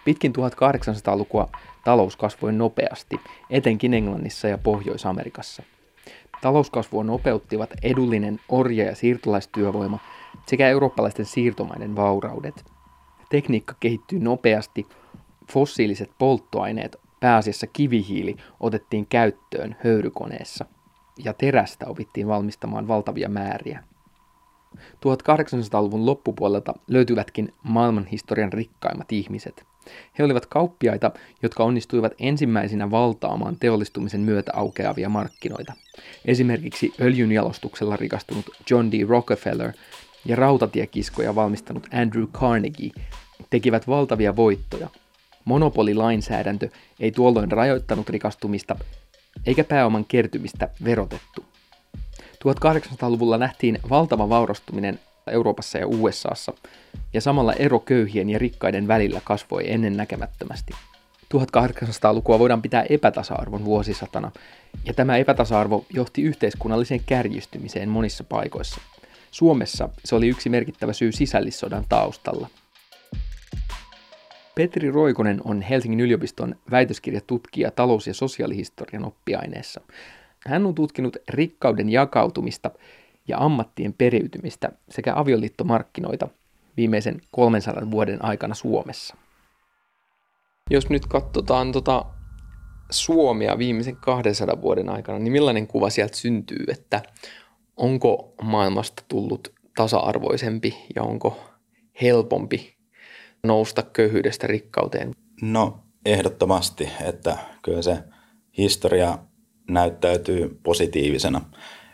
Pitkin 0.05 0.33
1800-lukua 0.33 1.49
talous 1.83 2.15
kasvoi 2.15 2.53
nopeasti, 2.53 3.19
etenkin 3.49 3.93
Englannissa 3.93 4.47
ja 4.47 4.57
Pohjois-Amerikassa. 4.57 5.63
Talouskasvua 6.41 7.03
nopeuttivat 7.03 7.73
edullinen 7.83 8.39
orja- 8.49 8.85
ja 8.85 8.95
siirtolaistyövoima 8.95 9.99
sekä 10.45 10.67
eurooppalaisten 10.67 11.25
siirtomaiden 11.25 11.95
vauraudet. 11.95 12.65
Tekniikka 13.29 13.75
kehittyi 13.79 14.19
nopeasti, 14.19 14.87
fossiiliset 15.51 16.11
polttoaineet, 16.17 16.95
pääasiassa 17.19 17.67
kivihiili, 17.67 18.35
otettiin 18.59 19.05
käyttöön 19.05 19.75
höyrykoneessa 19.83 20.65
ja 21.23 21.33
terästä 21.33 21.85
opittiin 21.87 22.27
valmistamaan 22.27 22.87
valtavia 22.87 23.29
määriä. 23.29 23.83
1800-luvun 24.75 26.05
loppupuolelta 26.05 26.73
löytyvätkin 26.87 27.53
maailmanhistorian 27.63 28.53
rikkaimmat 28.53 29.11
ihmiset. 29.11 29.63
He 30.19 30.23
olivat 30.23 30.45
kauppiaita, 30.45 31.11
jotka 31.43 31.63
onnistuivat 31.63 32.13
ensimmäisinä 32.19 32.91
valtaamaan 32.91 33.57
teollistumisen 33.59 34.21
myötä 34.21 34.51
aukeavia 34.55 35.09
markkinoita. 35.09 35.73
Esimerkiksi 36.25 36.93
öljynjalostuksella 37.01 37.95
rikastunut 37.95 38.45
John 38.69 38.91
D. 38.91 39.05
Rockefeller 39.07 39.71
ja 40.25 40.35
rautatiekiskoja 40.35 41.35
valmistanut 41.35 41.87
Andrew 41.93 42.25
Carnegie 42.27 42.91
tekivät 43.49 43.87
valtavia 43.87 44.35
voittoja. 44.35 44.87
Monopolilainsäädäntö 45.45 46.69
ei 46.99 47.11
tuolloin 47.11 47.51
rajoittanut 47.51 48.09
rikastumista 48.09 48.75
eikä 49.45 49.63
pääoman 49.63 50.05
kertymistä 50.05 50.69
verotettu. 50.83 51.48
1800-luvulla 52.45 53.37
nähtiin 53.37 53.79
valtava 53.89 54.29
vaurastuminen 54.29 54.99
Euroopassa 55.31 55.77
ja 55.77 55.87
USAssa, 55.87 56.53
ja 57.13 57.21
samalla 57.21 57.53
ero 57.53 57.79
köyhien 57.79 58.29
ja 58.29 58.39
rikkaiden 58.39 58.87
välillä 58.87 59.21
kasvoi 59.23 59.71
ennen 59.71 59.97
näkemättömästi. 59.97 60.73
1800-lukua 61.33 62.39
voidaan 62.39 62.61
pitää 62.61 62.85
epätasa-arvon 62.89 63.65
vuosisatana, 63.65 64.31
ja 64.85 64.93
tämä 64.93 65.17
epätasa-arvo 65.17 65.85
johti 65.89 66.21
yhteiskunnalliseen 66.21 67.01
kärjistymiseen 67.05 67.89
monissa 67.89 68.23
paikoissa. 68.23 68.81
Suomessa 69.31 69.89
se 70.05 70.15
oli 70.15 70.27
yksi 70.27 70.49
merkittävä 70.49 70.93
syy 70.93 71.11
sisällissodan 71.11 71.85
taustalla. 71.89 72.47
Petri 74.55 74.91
Roikonen 74.91 75.41
on 75.43 75.61
Helsingin 75.61 75.99
yliopiston 75.99 76.55
väitöskirjatutkija 76.71 77.71
talous- 77.71 78.07
ja 78.07 78.13
sosiaalihistorian 78.13 79.05
oppiaineessa. 79.05 79.81
Hän 80.47 80.65
on 80.65 80.75
tutkinut 80.75 81.17
rikkauden 81.29 81.89
jakautumista 81.89 82.71
ja 83.27 83.37
ammattien 83.37 83.93
periytymistä 83.93 84.71
sekä 84.89 85.13
avioliittomarkkinoita 85.15 86.27
viimeisen 86.77 87.21
300 87.31 87.91
vuoden 87.91 88.25
aikana 88.25 88.55
Suomessa. 88.55 89.15
Jos 90.69 90.89
nyt 90.89 91.05
katsotaan 91.05 91.71
tota 91.71 92.05
Suomea 92.89 93.57
viimeisen 93.57 93.95
200 93.95 94.61
vuoden 94.61 94.89
aikana, 94.89 95.19
niin 95.19 95.31
millainen 95.31 95.67
kuva 95.67 95.89
sieltä 95.89 96.17
syntyy, 96.17 96.65
että 96.67 97.01
onko 97.77 98.33
maailmasta 98.41 99.03
tullut 99.07 99.53
tasa-arvoisempi 99.75 100.85
ja 100.95 101.03
onko 101.03 101.39
helpompi 102.01 102.75
nousta 103.43 103.83
köyhyydestä 103.83 104.47
rikkauteen? 104.47 105.15
No 105.41 105.79
ehdottomasti, 106.05 106.89
että 107.01 107.37
kyllä 107.63 107.81
se 107.81 107.97
historia 108.57 109.17
näyttäytyy 109.69 110.59
positiivisena. 110.63 111.41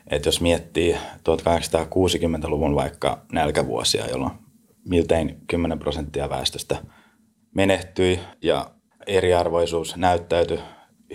Että 0.08 0.28
jos 0.28 0.42
miettii 0.42 0.94
1860-luvun 0.94 2.76
vaikka 2.76 3.26
nälkävuosia, 3.32 4.08
jolloin 4.08 4.32
miltein 4.90 5.38
10 5.48 5.80
prosenttia 5.80 6.30
väestöstä 6.30 6.78
menehtyi 7.56 8.20
ja 8.42 8.72
eriarvoisuus 9.08 9.96
näyttäytyi 9.96 10.60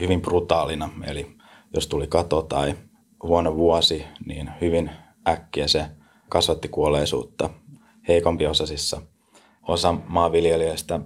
hyvin 0.00 0.22
brutaalina. 0.22 0.88
Eli 1.06 1.36
jos 1.74 1.86
tuli 1.86 2.06
kato 2.06 2.42
tai 2.42 2.74
huono 3.22 3.56
vuosi, 3.56 4.04
niin 4.26 4.50
hyvin 4.60 4.90
äkkiä 5.28 5.68
se 5.68 5.86
kasvatti 6.28 6.68
kuolleisuutta 6.68 7.50
heikompiosasissa. 8.08 9.02
Osa 9.68 9.92
maanviljelijöistä 9.92 11.00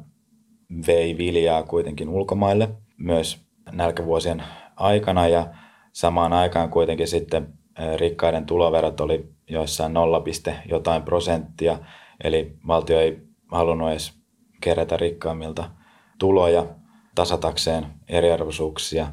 vei 0.87 1.19
viljaa 1.19 1.63
kuitenkin 1.63 2.09
ulkomaille 2.09 2.69
myös 2.99 3.41
nälkävuosien 3.73 4.43
aikana 4.77 5.29
ja 5.29 5.47
samaan 5.93 6.33
aikaan 6.33 6.71
kuitenkin 6.71 7.09
sitten 7.09 7.55
rikkaiden 7.97 8.47
tuloverot 8.47 9.01
oli 9.01 9.29
joissain 9.51 9.95
0, 9.95 10.23
jotain 10.69 11.03
prosenttia, 11.03 11.79
eli 12.25 12.57
valtio 12.67 13.01
ei 13.01 13.23
halunnut 13.53 13.91
edes 13.91 14.13
kerätä 14.61 14.97
rikkaimmilta 14.97 15.71
tuloja 16.19 16.67
tasatakseen 17.15 17.87
eriarvoisuuksia. 18.09 19.07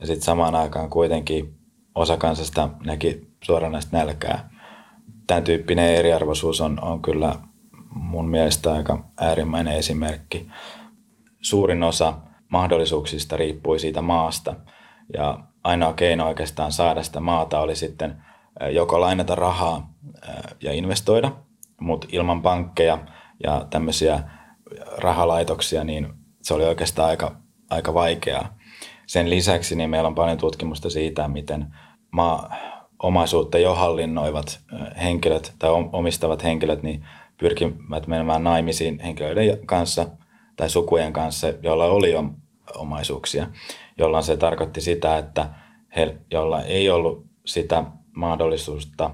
Ja 0.00 0.06
sitten 0.06 0.24
samaan 0.24 0.54
aikaan 0.54 0.90
kuitenkin 0.90 1.54
osa 1.94 2.16
kansasta 2.16 2.68
näki 2.84 3.28
suoranaista 3.44 3.96
nälkää. 3.96 4.50
Tämän 5.26 5.44
tyyppinen 5.44 5.94
eriarvoisuus 5.94 6.60
on, 6.60 6.84
on 6.84 7.02
kyllä 7.02 7.34
mun 7.90 8.28
mielestä 8.28 8.72
aika 8.72 9.04
äärimmäinen 9.20 9.76
esimerkki. 9.76 10.48
Suurin 11.40 11.82
osa 11.82 12.14
mahdollisuuksista 12.48 13.36
riippui 13.36 13.78
siitä 13.78 14.02
maasta 14.02 14.54
ja 15.14 15.38
ainoa 15.64 15.92
keino 15.92 16.28
oikeastaan 16.28 16.72
saada 16.72 17.02
sitä 17.02 17.20
maata 17.20 17.60
oli 17.60 17.76
sitten 17.76 18.22
joko 18.70 19.00
lainata 19.00 19.34
rahaa 19.34 19.92
ja 20.62 20.72
investoida, 20.72 21.32
mutta 21.80 22.06
ilman 22.12 22.42
pankkeja 22.42 22.98
ja 23.44 23.66
tämmöisiä 23.70 24.22
rahalaitoksia, 24.96 25.84
niin 25.84 26.08
se 26.42 26.54
oli 26.54 26.64
oikeastaan 26.64 27.08
aika, 27.08 27.36
aika 27.70 27.94
vaikeaa. 27.94 28.58
Sen 29.06 29.30
lisäksi 29.30 29.76
niin 29.76 29.90
meillä 29.90 30.06
on 30.06 30.14
paljon 30.14 30.38
tutkimusta 30.38 30.90
siitä, 30.90 31.28
miten 31.28 31.74
maa, 32.10 32.56
omaisuutta 33.02 33.58
jo 33.58 33.74
hallinnoivat 33.74 34.60
henkilöt 35.02 35.54
tai 35.58 35.70
omistavat 35.92 36.44
henkilöt 36.44 36.82
niin 36.82 37.04
pyrkivät 37.38 38.06
menemään 38.06 38.44
naimisiin 38.44 39.00
henkilöiden 39.00 39.66
kanssa 39.66 40.06
tai 40.56 40.70
sukujen 40.70 41.12
kanssa, 41.12 41.46
joilla 41.62 41.84
oli 41.84 42.12
jo 42.12 42.24
omaisuuksia, 42.76 43.46
jolloin 43.98 44.24
se 44.24 44.36
tarkoitti 44.36 44.80
sitä, 44.80 45.18
että 45.18 45.48
he, 45.96 46.16
joilla 46.30 46.62
ei 46.62 46.90
ollut 46.90 47.26
sitä 47.44 47.84
mahdollisuutta 48.16 49.10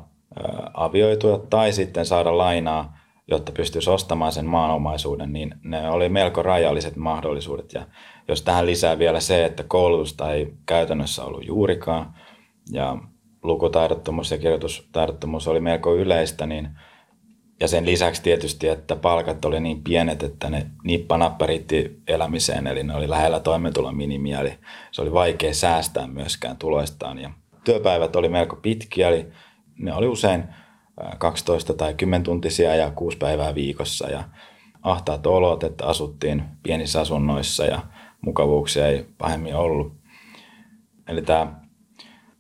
avioitua 0.75 1.39
tai 1.51 1.73
sitten 1.73 2.07
saada 2.07 2.39
lainaa, 2.39 2.99
jotta 3.29 3.53
pystyisi 3.53 3.91
ostamaan 3.91 4.33
sen 4.33 4.47
maanomaisuuden, 4.47 5.33
niin 5.33 5.55
ne 5.63 5.91
oli 5.91 6.09
melko 6.09 6.43
rajalliset 6.43 6.97
mahdollisuudet. 6.97 7.73
Ja 7.73 7.87
jos 8.29 8.43
tähän 8.43 8.67
lisää 8.67 8.99
vielä 8.99 9.21
se, 9.21 9.45
että 9.45 9.63
koulutusta 9.63 10.33
ei 10.33 10.55
käytännössä 10.67 11.25
ollut 11.25 11.47
juurikaan 11.47 12.15
ja 12.73 12.97
lukutaidottomuus 13.43 14.31
ja 14.31 14.39
kirjoitustaidottomuus 14.39 15.49
oli 15.49 15.61
melko 15.61 15.95
yleistä, 15.95 16.47
niin 16.47 16.69
ja 17.61 17.69
sen 17.69 17.87
lisäksi 17.87 18.23
tietysti, 18.23 18.69
että 18.69 18.97
palkat 18.97 19.45
oli 19.45 19.61
niin 19.61 19.83
pienet, 19.85 20.23
että 20.23 20.51
ne 20.51 20.67
nippanappa 20.85 21.47
riitti 21.47 22.01
elämiseen, 22.09 22.67
eli 22.67 22.83
ne 22.83 22.95
oli 22.95 23.09
lähellä 23.11 23.41
toimeentulon 23.41 23.97
minimiä, 23.97 24.41
eli 24.41 24.59
se 24.91 25.03
oli 25.03 25.13
vaikea 25.13 25.55
säästää 25.55 26.07
myöskään 26.07 26.57
tuloistaan. 26.57 27.19
Ja 27.19 27.31
työpäivät 27.65 28.17
oli 28.17 28.29
melko 28.29 28.57
pitkiä, 28.57 29.09
eli 29.09 29.27
ne 29.79 29.95
oli 29.95 30.07
usein 30.07 30.45
12 31.19 31.75
tai 31.75 31.95
10 31.95 32.23
tuntisia 32.23 32.75
ja 32.75 32.91
kuusi 32.91 33.19
päivää 33.19 33.55
viikossa 33.55 34.11
ja 34.11 34.25
ahtaat 34.83 35.27
olot, 35.27 35.65
että 35.65 35.87
asuttiin 35.87 36.45
pienissä 36.63 37.01
asunnoissa 37.01 37.65
ja 37.65 37.81
mukavuuksia 38.21 38.87
ei 38.87 39.07
pahemmin 39.19 39.57
ollut. 39.57 39.93
Eli 41.09 41.23
tämä 41.23 41.64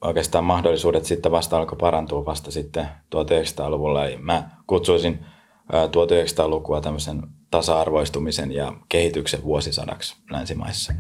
oikeastaan 0.05 0.45
mahdollisuudet 0.45 1.05
sitten 1.05 1.33
vasta 1.33 1.57
alkoi 1.57 1.79
parantua 1.79 2.25
vasta 2.25 2.51
sitten 2.51 2.88
1900-luvulla. 3.14 4.07
Eli 4.07 4.17
mä 4.17 4.51
kutsuisin 4.67 5.19
1900-lukua 5.73 6.81
tämmöisen 6.81 7.23
tasa-arvoistumisen 7.51 8.53
ja 8.53 8.73
kehityksen 8.88 9.45
vuosisadaksi 9.45 10.17
länsimaissa. 10.31 10.93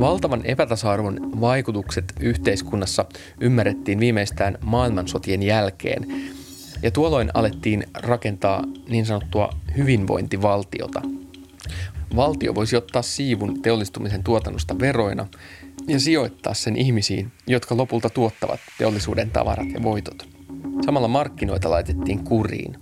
Valtavan 0.00 0.40
epätasa-arvon 0.44 1.40
vaikutukset 1.40 2.04
yhteiskunnassa 2.20 3.04
ymmärrettiin 3.40 4.00
viimeistään 4.00 4.58
maailmansotien 4.64 5.42
jälkeen, 5.42 6.06
ja 6.82 6.90
tuolloin 6.90 7.30
alettiin 7.34 7.84
rakentaa 7.94 8.64
niin 8.88 9.06
sanottua 9.06 9.50
hyvinvointivaltiota. 9.76 11.02
Valtio 12.16 12.54
voisi 12.54 12.76
ottaa 12.76 13.02
siivun 13.02 13.62
teollistumisen 13.62 14.24
tuotannosta 14.24 14.78
veroina 14.78 15.26
ja 15.88 16.00
sijoittaa 16.00 16.54
sen 16.54 16.76
ihmisiin, 16.76 17.32
jotka 17.46 17.76
lopulta 17.76 18.10
tuottavat 18.10 18.60
teollisuuden 18.78 19.30
tavarat 19.30 19.70
ja 19.74 19.82
voitot. 19.82 20.28
Samalla 20.86 21.08
markkinoita 21.08 21.70
laitettiin 21.70 22.24
kuriin. 22.24 22.76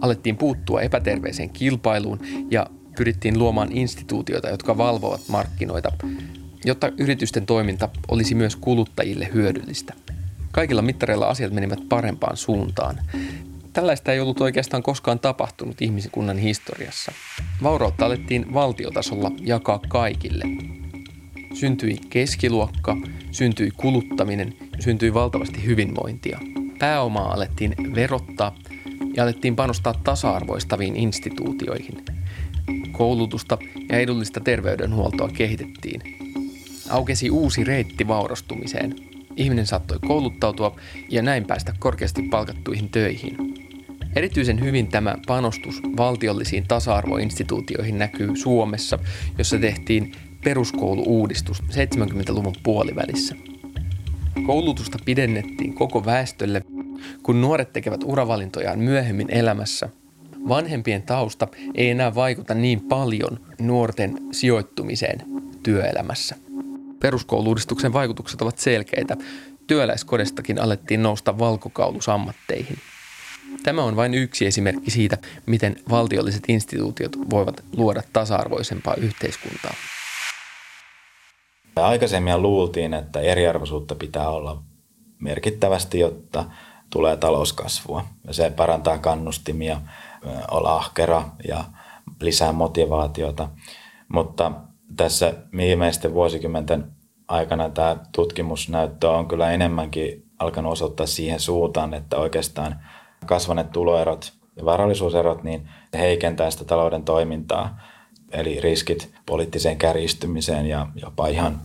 Alettiin 0.00 0.36
puuttua 0.36 0.80
epäterveeseen 0.80 1.50
kilpailuun 1.50 2.20
ja 2.50 2.66
pyrittiin 2.96 3.38
luomaan 3.38 3.72
instituutioita, 3.72 4.48
jotka 4.48 4.78
valvovat 4.78 5.20
markkinoita, 5.28 5.92
jotta 6.64 6.92
yritysten 6.98 7.46
toiminta 7.46 7.88
olisi 8.08 8.34
myös 8.34 8.56
kuluttajille 8.56 9.28
hyödyllistä. 9.34 9.94
Kaikilla 10.52 10.82
mittareilla 10.82 11.26
asiat 11.26 11.52
menivät 11.52 11.88
parempaan 11.88 12.36
suuntaan. 12.36 12.98
Tällaista 13.72 14.12
ei 14.12 14.20
ollut 14.20 14.40
oikeastaan 14.40 14.82
koskaan 14.82 15.18
tapahtunut 15.18 15.82
ihmiskunnan 15.82 16.38
historiassa. 16.38 17.12
Vaurautta 17.62 18.06
alettiin 18.06 18.54
valtiotasolla 18.54 19.30
jakaa 19.40 19.80
kaikille. 19.88 20.44
Syntyi 21.54 21.98
keskiluokka, 22.10 22.96
syntyi 23.30 23.70
kuluttaminen 23.76 24.54
syntyi 24.80 25.14
valtavasti 25.14 25.64
hyvinvointia. 25.64 26.38
Pääomaa 26.78 27.32
alettiin 27.32 27.74
verottaa 27.94 28.54
ja 29.14 29.22
alettiin 29.22 29.56
panostaa 29.56 29.94
tasa-arvoistaviin 30.04 30.96
instituutioihin. 30.96 32.04
Koulutusta 32.92 33.58
ja 33.88 33.98
edullista 33.98 34.40
terveydenhuoltoa 34.40 35.28
kehitettiin. 35.28 36.02
Aukesi 36.90 37.30
uusi 37.30 37.64
reitti 37.64 38.08
vaurastumiseen. 38.08 38.94
Ihminen 39.36 39.66
saattoi 39.66 39.98
kouluttautua 40.06 40.76
ja 41.08 41.22
näin 41.22 41.44
päästä 41.44 41.74
korkeasti 41.78 42.22
palkattuihin 42.22 42.88
töihin. 42.88 43.36
Erityisen 44.16 44.60
hyvin 44.60 44.88
tämä 44.88 45.14
panostus 45.26 45.82
valtiollisiin 45.96 46.64
tasa-arvoinstituutioihin 46.68 47.98
näkyy 47.98 48.36
Suomessa, 48.36 48.98
jossa 49.38 49.58
tehtiin 49.58 50.12
peruskouluuudistus 50.44 51.62
70-luvun 51.62 52.54
puolivälissä. 52.62 53.34
Koulutusta 54.46 54.98
pidennettiin 55.04 55.74
koko 55.74 56.04
väestölle, 56.04 56.62
kun 57.22 57.40
nuoret 57.40 57.72
tekevät 57.72 58.00
uravalintojaan 58.04 58.78
myöhemmin 58.78 59.30
elämässä. 59.30 59.88
Vanhempien 60.48 61.02
tausta 61.02 61.48
ei 61.74 61.90
enää 61.90 62.14
vaikuta 62.14 62.54
niin 62.54 62.80
paljon 62.80 63.40
nuorten 63.60 64.18
sijoittumiseen 64.32 65.22
työelämässä. 65.62 66.36
Peruskouluudistuksen 67.00 67.92
vaikutukset 67.92 68.42
ovat 68.42 68.58
selkeitä. 68.58 69.16
Työläiskodestakin 69.66 70.60
alettiin 70.60 71.02
nousta 71.02 71.38
valkokaulusammatteihin. 71.38 72.78
Tämä 73.62 73.82
on 73.84 73.96
vain 73.96 74.14
yksi 74.14 74.46
esimerkki 74.46 74.90
siitä, 74.90 75.18
miten 75.46 75.76
valtiolliset 75.90 76.42
instituutiot 76.48 77.30
voivat 77.30 77.64
luoda 77.76 78.02
tasa-arvoisempaa 78.12 78.94
yhteiskuntaa. 78.94 79.74
Aikaisemmin 81.76 82.42
luultiin, 82.42 82.94
että 82.94 83.20
eriarvoisuutta 83.20 83.94
pitää 83.94 84.28
olla 84.28 84.62
merkittävästi, 85.18 85.98
jotta 85.98 86.44
tulee 86.90 87.16
talouskasvua. 87.16 88.04
Se 88.30 88.50
parantaa 88.50 88.98
kannustimia, 88.98 89.80
olla 90.50 90.76
ahkera 90.76 91.24
ja 91.48 91.64
lisää 92.20 92.52
motivaatiota. 92.52 93.48
Mutta 94.08 94.52
tässä 94.96 95.34
viimeisten 95.56 96.14
vuosikymmenten 96.14 96.92
aikana 97.28 97.68
tämä 97.68 97.96
tutkimusnäyttö 98.14 99.10
on 99.10 99.28
kyllä 99.28 99.50
enemmänkin 99.50 100.30
alkanut 100.38 100.72
osoittaa 100.72 101.06
siihen 101.06 101.40
suuntaan, 101.40 101.94
että 101.94 102.16
oikeastaan 102.16 102.80
kasvaneet 103.26 103.72
tuloerot 103.72 104.32
ja 104.56 104.64
varallisuuserot 104.64 105.42
niin 105.42 105.68
heikentää 105.94 106.50
sitä 106.50 106.64
talouden 106.64 107.04
toimintaa. 107.04 107.80
Eli 108.30 108.60
riskit 108.60 109.12
poliittiseen 109.26 109.78
kärjistymiseen 109.78 110.66
ja 110.66 110.86
jopa 110.94 111.28
ihan 111.28 111.60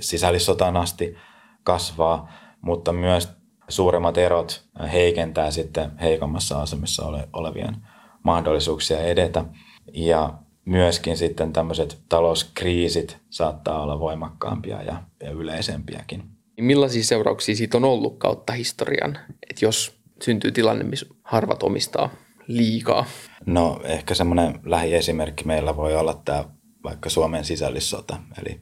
sisällissotaan 0.00 0.76
asti 0.76 1.16
kasvaa, 1.62 2.32
mutta 2.60 2.92
myös 2.92 3.28
suuremmat 3.68 4.18
erot 4.18 4.64
heikentää 4.92 5.50
sitten 5.50 5.98
heikommassa 5.98 6.62
asemassa 6.62 7.06
olevien 7.32 7.76
mahdollisuuksia 8.22 9.00
edetä. 9.00 9.44
Ja 9.92 10.34
myöskin 10.64 11.16
sitten 11.16 11.52
tämmöiset 11.52 11.98
talouskriisit 12.08 13.18
saattaa 13.30 13.82
olla 13.82 14.00
voimakkaampia 14.00 14.82
ja, 14.82 15.02
ja 15.22 15.30
yleisempiäkin. 15.30 16.22
Millaisia 16.60 17.04
seurauksia 17.04 17.56
siitä 17.56 17.76
on 17.76 17.84
ollut 17.84 18.18
kautta 18.18 18.52
historian, 18.52 19.18
että 19.50 19.64
jos 19.64 19.98
syntyy 20.22 20.52
tilanne, 20.52 20.84
missä 20.84 21.06
harvat 21.22 21.62
omistaa 21.62 22.10
liikaa? 22.46 23.04
No 23.46 23.80
ehkä 23.84 24.14
semmoinen 24.14 24.60
lähiesimerkki 24.64 25.44
meillä 25.44 25.76
voi 25.76 25.96
olla 25.96 26.20
tämä 26.24 26.44
vaikka 26.84 27.10
Suomen 27.10 27.44
sisällissota, 27.44 28.16
eli 28.42 28.60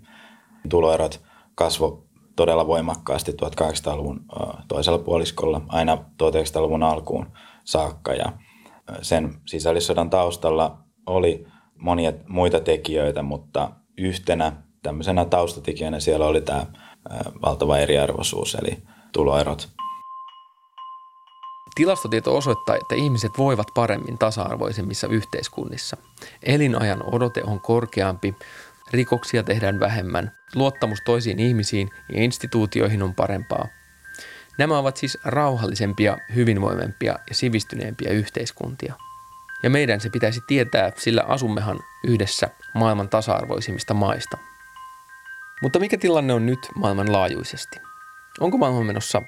tuloerot 0.68 1.22
kasvo 1.54 2.04
todella 2.36 2.66
voimakkaasti 2.66 3.32
1800-luvun 3.32 4.24
toisella 4.68 4.98
puoliskolla 4.98 5.60
aina 5.68 5.94
1900-luvun 5.94 6.82
alkuun 6.82 7.26
saakka 7.64 8.14
ja 8.14 8.32
sen 9.02 9.34
sisällissodan 9.46 10.10
taustalla 10.10 10.78
oli 11.06 11.46
monia 11.78 12.12
muita 12.28 12.60
tekijöitä, 12.60 13.22
mutta 13.22 13.70
yhtenä 13.98 14.52
tämmöisenä 14.82 15.24
taustatekijänä 15.24 16.00
siellä 16.00 16.26
oli 16.26 16.40
tämä 16.40 16.66
valtava 17.42 17.78
eriarvoisuus, 17.78 18.54
eli 18.54 18.82
tuloerot. 19.12 19.68
Tilastotieto 21.74 22.36
osoittaa, 22.36 22.76
että 22.76 22.94
ihmiset 22.94 23.38
voivat 23.38 23.66
paremmin 23.74 24.18
tasa-arvoisemmissa 24.18 25.06
yhteiskunnissa. 25.06 25.96
Elinajan 26.42 27.02
odote 27.14 27.42
on 27.44 27.60
korkeampi, 27.60 28.34
rikoksia 28.90 29.42
tehdään 29.42 29.80
vähemmän, 29.80 30.32
luottamus 30.54 30.98
toisiin 31.04 31.38
ihmisiin 31.38 31.90
ja 32.12 32.22
instituutioihin 32.22 33.02
on 33.02 33.14
parempaa. 33.14 33.68
Nämä 34.58 34.78
ovat 34.78 34.96
siis 34.96 35.18
rauhallisempia, 35.24 36.18
hyvinvoivempia 36.34 37.18
ja 37.28 37.34
sivistyneempiä 37.34 38.10
yhteiskuntia. 38.10 38.94
Ja 39.62 39.70
meidän 39.70 40.00
se 40.00 40.10
pitäisi 40.10 40.40
tietää, 40.46 40.92
sillä 40.96 41.22
asummehan 41.22 41.78
yhdessä 42.04 42.48
maailman 42.74 43.08
tasa-arvoisimmista 43.08 43.94
maista. 43.94 44.38
Mutta 45.62 45.78
mikä 45.78 45.98
tilanne 45.98 46.32
on 46.32 46.46
nyt 46.46 46.58
maailmanlaajuisesti? 46.74 47.80
Onko 48.40 48.58
maailma 48.58 48.84
menossa 48.84 49.22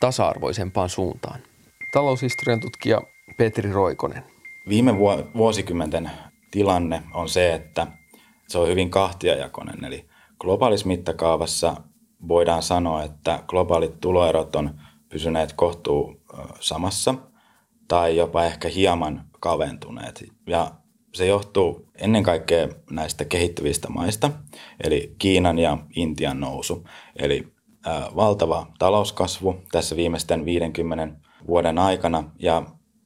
tasa-arvoisempaan 0.00 0.88
suuntaan? 0.88 1.47
Taloushistorian 1.92 2.60
tutkija 2.60 3.00
Petri 3.36 3.72
Roikonen. 3.72 4.24
Viime 4.68 4.98
vuosikymmenten 5.34 6.10
tilanne 6.50 7.02
on 7.14 7.28
se, 7.28 7.54
että 7.54 7.86
se 8.48 8.58
on 8.58 8.68
hyvin 8.68 8.90
kahtiajakoinen. 8.90 9.84
Eli 9.84 10.08
globaalissa 10.40 10.86
mittakaavassa 10.86 11.76
voidaan 12.28 12.62
sanoa, 12.62 13.02
että 13.02 13.42
globaalit 13.46 14.00
tuloerot 14.00 14.56
on 14.56 14.80
pysyneet 15.08 15.52
kohtuu 15.52 16.20
samassa 16.60 17.14
tai 17.88 18.16
jopa 18.16 18.44
ehkä 18.44 18.68
hieman 18.68 19.24
kaventuneet. 19.40 20.24
Ja 20.46 20.70
se 21.14 21.26
johtuu 21.26 21.88
ennen 21.94 22.22
kaikkea 22.22 22.68
näistä 22.90 23.24
kehittyvistä 23.24 23.88
maista, 23.88 24.30
eli 24.84 25.14
Kiinan 25.18 25.58
ja 25.58 25.78
Intian 25.96 26.40
nousu. 26.40 26.88
Eli 27.16 27.52
valtava 28.16 28.66
talouskasvu 28.78 29.56
tässä 29.72 29.96
viimeisten 29.96 30.44
50 30.44 31.27
vuoden 31.46 31.78
aikana, 31.78 32.24
ja 32.38 32.62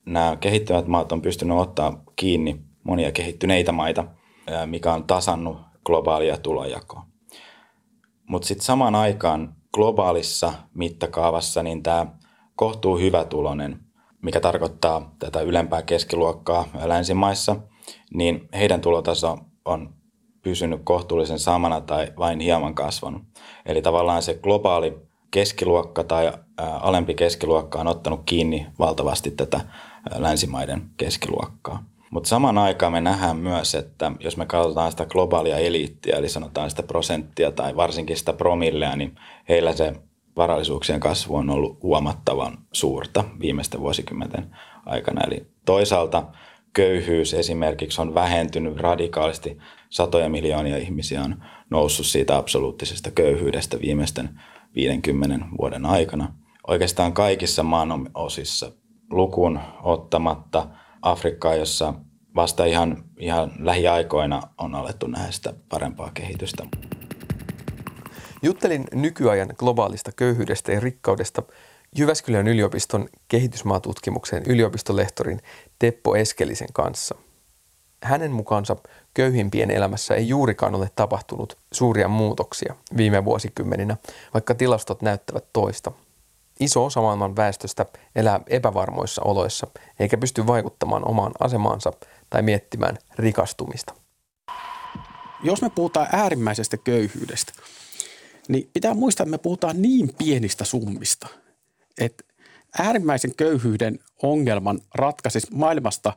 nämä 0.07 0.37
kehittyvät 0.41 0.87
maat 0.87 1.13
on 1.13 1.23
pystynyt 1.23 1.59
ottaa 1.59 2.03
kiinni 2.17 2.61
monia 2.85 3.13
kehittyneitä 3.13 3.73
maita, 3.73 4.05
mikä 4.67 4.93
on 4.93 5.05
tasannut 5.05 5.61
globaalia 5.85 6.37
tulojakoa. 6.37 7.07
Mutta 8.29 8.49
sitten 8.49 8.65
samaan 8.65 8.95
aikaan 8.95 9.55
globaalissa 9.75 10.53
mittakaavassa 10.75 11.63
niin 11.63 11.83
tämä 11.83 12.07
kohtuu 12.57 12.99
hyvätulonen, 12.99 13.81
mikä 14.23 14.41
tarkoittaa 14.41 15.15
tätä 15.19 15.41
ylempää 15.41 15.83
keskiluokkaa 15.83 16.65
länsimaissa, 16.85 17.57
niin 18.15 18.49
heidän 18.53 18.81
tulotaso 18.81 19.39
on 19.65 19.95
pysynyt 20.43 20.81
kohtuullisen 20.85 21.39
samana 21.39 21.81
tai 21.81 22.13
vain 22.19 22.41
hieman 22.41 22.75
kasvanut. 22.75 23.23
Eli 23.67 23.83
tavallaan 23.83 24.23
se 24.23 24.35
globaali 24.35 25.12
keskiluokka 25.33 26.05
tai 26.05 26.33
alempi 26.57 27.15
keskiluokka 27.15 27.81
on 27.81 27.87
ottanut 27.87 28.23
kiinni 28.27 28.67
valtavasti 28.79 29.31
tätä 29.31 29.61
länsimaiden 30.17 30.83
keskiluokkaa. 30.97 31.85
Mutta 32.11 32.29
samaan 32.29 32.59
aikaan 32.59 32.93
me 32.93 33.01
nähdään 33.01 33.37
myös, 33.37 33.75
että 33.75 34.13
jos 34.21 34.37
me 34.37 34.47
katsotaan 34.47 34.91
sitä 34.91 35.07
globaalia 35.07 35.59
eliittiä, 35.59 36.17
eli 36.17 36.29
sanotaan 36.29 36.71
sitä 36.71 36.83
prosenttia 36.83 37.53
tai 37.53 37.77
varsinkin 37.77 38.17
sitä 38.17 38.33
promillea, 38.33 38.97
niin 38.97 39.15
heillä 39.49 39.73
se 39.73 39.93
varallisuuksien 40.37 41.01
kasvu 41.01 41.37
on 41.37 41.51
ollut 41.51 41.83
huomattavan 41.83 42.59
suurta 42.73 43.25
viimeisten 43.41 43.81
vuosikymmenten 43.81 44.57
aikana. 44.87 45.27
Eli 45.27 45.47
toisaalta 45.65 46.25
köyhyys 46.73 47.35
esimerkiksi 47.35 48.01
on 48.01 48.15
vähentynyt 48.15 48.77
radikaalisti. 48.77 49.59
Satoja 49.91 50.29
miljoonia 50.29 50.77
ihmisiä 50.77 51.23
on 51.23 51.45
noussut 51.71 52.07
siitä 52.07 52.37
absoluuttisesta 52.37 53.11
köyhyydestä 53.11 53.81
viimeisten 53.81 54.41
50 54.75 55.47
vuoden 55.61 55.87
aikana. 55.87 56.35
Oikeastaan 56.67 57.13
kaikissa 57.13 57.63
maan 57.63 58.11
osissa 58.15 58.73
lukuun 59.11 59.61
ottamatta– 59.83 60.67
Afrikkaa, 61.03 61.55
jossa 61.55 61.95
vasta 62.35 62.65
ihan, 62.65 63.05
ihan 63.19 63.53
lähiaikoina 63.59 64.43
on 64.59 64.75
alettu 64.75 65.07
nähdä 65.07 65.31
sitä 65.31 65.55
parempaa 65.69 66.11
kehitystä. 66.15 66.67
Juttelin 68.43 68.85
nykyajan 68.93 69.55
globaalista 69.57 70.13
köyhyydestä 70.17 70.73
ja 70.73 70.81
rikkaudesta 70.81 71.43
Jyväskylän 71.99 72.49
yliopiston 72.49 73.09
kehitysmaatutkimuksen 73.29 74.43
yliopistolehtorin 74.47 75.41
Teppo 75.79 76.17
Eskelisen 76.17 76.73
kanssa. 76.73 77.15
Hänen 78.03 78.33
mukaansa 78.33 78.77
köyhimpien 79.15 79.71
elämässä 79.71 80.15
ei 80.15 80.29
juurikaan 80.29 80.75
ole 80.75 80.91
tapahtunut 80.97 81.57
suuria 81.73 82.09
muutoksia 82.09 82.75
viime 82.97 83.25
vuosikymmeninä, 83.25 83.97
vaikka 84.35 84.55
tilastot 84.55 85.03
näyttävät 85.03 85.45
toista– 85.53 85.93
Iso 86.61 86.85
osa 86.85 87.01
maailman 87.01 87.37
väestöstä 87.37 87.87
elää 88.17 88.41
epävarmoissa 88.47 89.23
oloissa 89.23 89.67
eikä 89.99 90.19
pysty 90.19 90.47
vaikuttamaan 90.47 91.09
omaan 91.09 91.33
asemaansa 91.41 91.93
tai 92.31 92.43
miettimään 92.43 92.99
rikastumista. 93.19 93.95
Jos 95.43 95.63
me 95.63 95.71
puhutaan 95.71 96.09
äärimmäisestä 96.13 96.77
köyhyydestä, 96.77 97.53
niin 98.49 98.71
pitää 98.73 98.95
muistaa, 98.95 99.25
että 99.25 99.31
me 99.31 99.39
puhutaan 99.39 99.83
niin 99.83 100.15
pienistä 100.19 100.65
summista, 100.65 101.27
että 101.99 102.25
äärimmäisen 102.79 103.35
köyhyyden 103.35 103.99
ongelman 104.23 104.81
ratkaisisi 104.95 105.47
maailmasta 105.55 106.13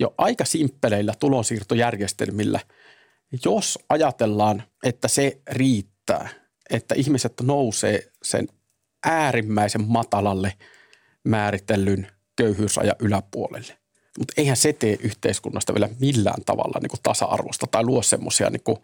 jo 0.00 0.14
aika 0.18 0.44
simppeleillä 0.44 1.14
tulonsiirtojärjestelmillä, 1.18 2.60
jos 3.44 3.78
ajatellaan, 3.88 4.62
että 4.84 5.08
se 5.08 5.40
riittää, 5.50 6.28
että 6.70 6.94
ihmiset 6.94 7.32
nousee 7.42 8.12
sen 8.22 8.48
äärimmäisen 9.04 9.84
matalalle 9.84 10.52
määritellyn 11.24 12.06
köyhyysrajan 12.36 12.96
yläpuolelle. 12.98 13.76
Mutta 14.18 14.34
eihän 14.36 14.56
se 14.56 14.72
tee 14.72 14.96
yhteiskunnasta 15.00 15.74
vielä 15.74 15.88
millään 16.00 16.44
tavalla 16.46 16.78
niin 16.82 16.90
kuin 16.90 17.00
tasa-arvosta 17.02 17.66
tai 17.70 17.84
luo 17.84 18.02
semmoisia 18.02 18.50
niin 18.50 18.78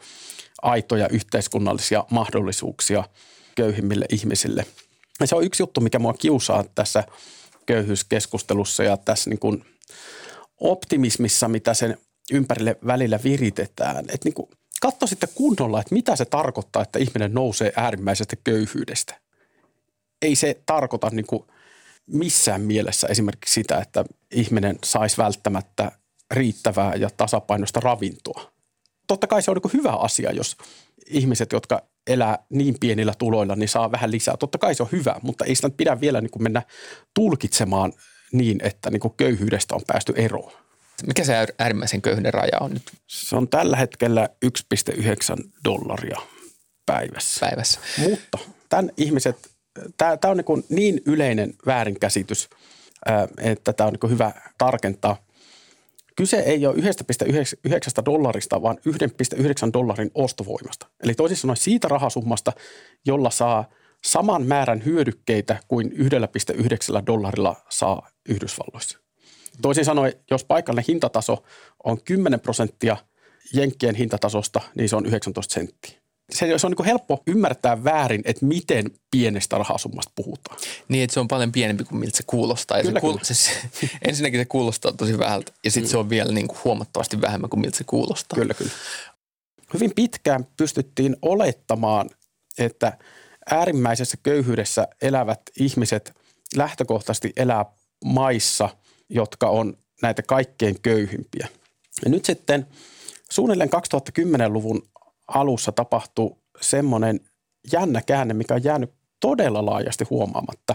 aitoja 0.63 1.09
yhteiskunnallisia 1.09 2.05
mahdollisuuksia 2.11 3.05
köyhimmille 3.55 4.07
ihmisille. 4.13 4.67
Ja 5.21 5.27
se 5.27 5.37
on 5.37 5.45
yksi 5.45 5.63
juttu, 5.63 5.81
mikä 5.81 5.99
mua 5.99 6.15
kiusaa 6.15 6.65
tässä 6.75 7.05
köyhyyskeskustelussa 7.67 8.85
ja 8.85 8.97
tässä 8.97 9.31
niin 9.31 9.39
kuin 9.39 9.65
optimismissa, 10.61 11.49
mitä 11.49 11.75
sen 11.75 11.97
ympärille 12.33 12.77
välillä 12.87 13.21
viritetään. 13.25 13.99
Että 13.99 14.25
niin 14.25 14.35
kuin 14.35 14.49
katso 14.81 15.07
sitten 15.07 15.29
kunnolla, 15.35 15.81
että 15.81 15.95
mitä 15.95 16.17
se 16.17 16.25
tarkoittaa, 16.25 16.83
että 16.83 16.99
ihminen 16.99 17.35
nousee 17.35 17.73
äärimmäisestä 17.77 18.37
köyhyydestä 18.45 19.21
ei 20.23 20.37
se 20.37 20.63
tarkoita 20.67 21.11
niin 21.11 21.27
kuin 21.27 21.43
missään 22.07 22.61
mielessä 22.61 23.07
esimerkiksi 23.07 23.55
sitä, 23.55 23.79
että 23.79 24.05
ihminen 24.31 24.79
saisi 24.85 25.17
välttämättä 25.17 25.93
riittävää 26.31 26.95
ja 26.95 27.11
tasapainoista 27.17 27.81
ravintoa. 27.81 28.53
Totta 29.07 29.27
kai 29.27 29.43
se 29.43 29.51
on 29.51 29.57
niin 29.65 29.73
hyvä 29.73 29.93
asia, 29.93 30.33
jos 30.33 30.57
ihmiset, 31.07 31.53
jotka 31.53 31.83
elää 32.07 32.39
niin 32.51 32.77
pienillä 32.81 33.15
tuloilla, 33.19 33.57
niin 33.57 33.69
saa 33.69 33.93
vähän 33.93 34.11
lisää. 34.11 34.37
Totta 34.37 34.59
kai 34.59 34.75
se 34.75 34.83
on 34.83 34.89
hyvä, 34.93 35.17
mutta 35.23 35.45
ei 35.45 35.55
sitä 35.55 35.71
pidä 35.71 36.01
vielä 36.01 36.21
niin 36.21 36.31
kuin 36.31 36.43
mennä 36.43 36.63
tulkitsemaan 37.15 37.93
niin, 38.37 38.59
että 38.63 38.91
niin 38.91 39.01
kuin 39.01 39.15
köyhyydestä 39.17 39.75
on 39.75 39.83
päästy 39.87 40.13
eroon. 40.17 40.53
Mikä 41.07 41.25
se 41.25 41.47
äärimmäisen 41.59 42.03
köyhyyden 42.03 42.35
raja 42.35 42.59
on 42.61 42.75
nyt? 42.75 42.83
Se 43.07 43.37
on 43.37 43.49
tällä 43.49 43.77
hetkellä 43.77 44.29
1,9 44.47 45.51
dollaria 45.65 46.21
päivässä. 46.87 47.47
Päivässä. 47.47 47.81
Mutta 47.99 48.39
tämän 48.69 48.91
ihmiset, 48.97 49.37
tämä, 49.97 50.19
on 50.31 50.37
niin, 50.37 50.65
niin 50.71 51.01
yleinen 51.07 51.55
väärinkäsitys, 51.67 52.49
että 53.39 53.73
tämä 53.73 53.89
on 53.89 53.95
niin 54.03 54.11
hyvä 54.11 54.33
tarkentaa. 54.59 55.27
Kyse 56.17 56.37
ei 56.37 56.67
ole 56.67 56.75
1,9 56.75 56.83
dollarista, 58.05 58.63
vaan 58.63 58.79
1,9 58.79 59.73
dollarin 59.73 60.11
ostovoimasta. 60.15 60.87
Eli 61.03 61.15
toisin 61.15 61.37
sanoen 61.37 61.57
siitä 61.57 61.89
rahasummasta, 61.89 62.53
jolla 63.07 63.31
saa 63.31 63.71
saman 64.07 64.47
määrän 64.47 64.85
hyödykkeitä 64.85 65.59
kuin 65.69 65.93
1,9 65.93 67.07
dollarilla 67.07 67.57
saa 67.69 68.11
Yhdysvalloissa. 68.29 68.99
Toisin 69.63 69.85
sanoen, 69.85 70.13
jos 70.31 70.45
paikallinen 70.45 70.85
hintataso 70.89 71.45
on 71.85 72.03
10 72.03 72.41
prosenttia 72.41 72.97
jenkkien 73.55 73.95
hintatasosta, 73.95 74.61
niin 74.75 74.89
se 74.89 74.97
on 74.97 75.07
19 75.07 75.55
senttiä 75.55 76.01
se, 76.33 76.59
se 76.59 76.67
on 76.67 76.73
niin 76.79 76.87
helppo 76.87 77.23
ymmärtää 77.27 77.85
väärin, 77.85 78.23
että 78.25 78.47
miten 78.47 78.91
pienestä 79.11 79.59
rahasummasta 79.59 80.13
puhutaan. 80.15 80.59
Niin, 80.89 81.05
että 81.05 81.15
se 81.15 81.21
on 81.21 81.29
paljon 81.29 81.53
pienempi 81.53 81.85
kuin 81.85 81.99
miltä 81.99 82.17
se 82.17 82.23
kuulostaa. 82.27 82.83
kyllä, 82.83 83.01
se 83.01 83.07
kuul- 83.07 83.19
se, 83.23 83.35
se, 83.35 83.51
ensinnäkin 84.03 84.41
se 84.41 84.45
kuulostaa 84.45 84.93
tosi 84.93 85.19
vähältä 85.19 85.53
ja 85.65 85.71
sitten 85.71 85.89
mm. 85.89 85.91
se 85.91 85.97
on 85.97 86.11
vielä 86.11 86.33
niin 86.33 86.49
kuin 86.49 86.59
huomattavasti 86.65 87.21
vähemmän 87.21 87.51
kuin 87.51 87.61
miltä 87.61 87.79
se 87.79 87.85
kuulostaa. 87.85 88.39
Kyllä, 88.39 88.55
kyllä. 88.55 88.73
Hyvin 89.75 89.93
pitkään 89.95 90.47
pystyttiin 90.57 91.17
olettamaan, 91.23 92.11
että 92.59 92.99
äärimmäisessä 93.51 94.17
köyhyydessä 94.23 94.89
elävät 95.03 95.41
ihmiset 95.61 96.13
lähtökohtaisesti 96.57 97.33
elää 97.37 97.65
maissa, 98.05 98.69
jotka 99.09 99.49
on 99.49 99.77
näitä 100.03 100.23
kaikkein 100.23 100.83
köyhimpiä. 100.83 101.49
Ja 102.05 102.11
nyt 102.11 102.25
sitten 102.25 102.67
suunnilleen 103.31 103.71
2010-luvun 103.73 104.83
alussa 105.29 105.73
tapahtui 105.73 106.37
semmoinen 106.61 107.21
jännä 107.73 108.03
käänne, 108.07 108.35
mikä 108.35 108.55
on 108.55 108.65
jäänyt 108.65 108.91
todella 109.21 109.67
laajasti 109.67 110.05
huomaamatta, 110.11 110.75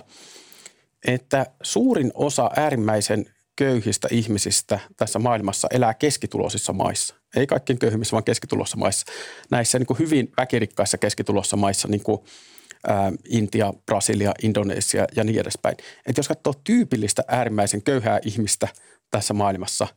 että 1.08 1.46
suurin 1.64 2.12
osa 2.14 2.50
äärimmäisen 2.56 3.26
köyhistä 3.56 4.08
ihmisistä 4.12 4.80
tässä 4.98 5.20
maailmassa 5.20 5.68
elää 5.72 5.94
keskituloisissa 5.94 6.74
maissa. 6.74 7.16
Ei 7.36 7.48
kaikkein 7.48 7.80
köyhimmissä, 7.80 8.12
vaan 8.12 8.24
keskitulossa 8.24 8.78
maissa. 8.78 9.06
Näissä 9.52 9.80
niin 9.80 9.88
kuin 9.88 10.00
hyvin 10.00 10.32
väkirikkaissa 10.38 10.98
keskitulossa 10.98 11.58
maissa, 11.58 11.88
niin 11.88 12.04
kuin 12.04 12.22
Intia, 13.30 13.74
Brasilia, 13.86 14.34
Indonesia 14.44 15.08
ja 15.16 15.24
niin 15.24 15.40
edespäin. 15.40 15.78
Et 16.06 16.18
jos 16.18 16.28
katsoo 16.28 16.54
tyypillistä 16.64 17.24
äärimmäisen 17.28 17.82
köyhää 17.82 18.20
ihmistä 18.26 18.68
tässä 19.12 19.34
maailmassa, 19.34 19.88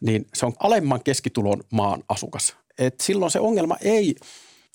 niin 0.00 0.26
se 0.34 0.46
on 0.46 0.52
alemman 0.58 1.02
keskitulon 1.04 1.62
maan 1.72 2.04
asukas 2.08 2.56
että 2.80 3.04
silloin 3.04 3.30
se 3.30 3.40
ongelma 3.40 3.76
ei 3.80 4.14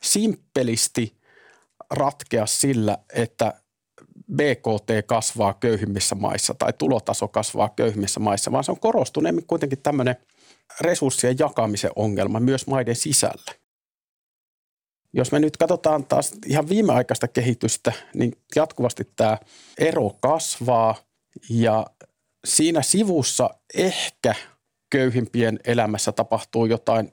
simppelisti 0.03 1.17
ratkea 1.89 2.45
sillä, 2.45 2.97
että 3.13 3.53
BKT 4.35 5.05
kasvaa 5.05 5.53
köyhimmissä 5.53 6.15
maissa 6.15 6.53
tai 6.53 6.73
tulotaso 6.73 7.27
kasvaa 7.27 7.69
köyhimmissä 7.69 8.19
maissa, 8.19 8.51
vaan 8.51 8.63
se 8.63 8.71
on 8.71 8.79
korostuneemmin 8.79 9.47
kuitenkin 9.47 9.81
tämmöinen 9.83 10.15
resurssien 10.81 11.35
jakamisen 11.39 11.91
ongelma 11.95 12.39
myös 12.39 12.67
maiden 12.67 12.95
sisällä. 12.95 13.64
Jos 15.15 15.31
me 15.31 15.39
nyt 15.39 15.57
katsotaan 15.57 16.05
taas 16.05 16.33
ihan 16.45 16.69
viimeaikaista 16.69 17.27
kehitystä, 17.27 17.91
niin 18.13 18.31
jatkuvasti 18.55 19.11
tämä 19.15 19.37
ero 19.77 20.09
kasvaa 20.21 20.95
ja 21.49 21.85
siinä 22.45 22.81
sivussa 22.81 23.49
ehkä 23.73 24.35
köyhimpien 24.89 25.59
elämässä 25.63 26.11
tapahtuu 26.11 26.65
jotain 26.65 27.11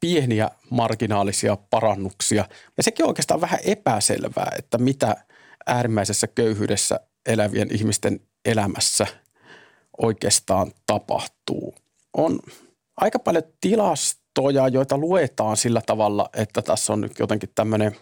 pieniä 0.00 0.50
marginaalisia 0.70 1.56
parannuksia. 1.56 2.44
Ja 2.76 2.82
sekin 2.82 3.04
on 3.04 3.08
oikeastaan 3.08 3.40
vähän 3.40 3.60
epäselvää, 3.64 4.52
että 4.58 4.78
mitä 4.78 5.16
äärimmäisessä 5.66 6.26
köyhyydessä 6.26 7.00
elävien 7.26 7.74
ihmisten 7.74 8.20
elämässä 8.44 9.06
oikeastaan 9.98 10.72
tapahtuu. 10.86 11.74
On 12.16 12.40
aika 12.96 13.18
paljon 13.18 13.44
tilastoja, 14.34 14.68
joita 14.68 14.98
luetaan 14.98 15.56
sillä 15.56 15.82
tavalla, 15.86 16.28
että 16.36 16.62
tässä 16.62 16.92
on 16.92 17.00
nyt 17.00 17.18
jotenkin 17.18 17.50
tämmöinen 17.54 17.96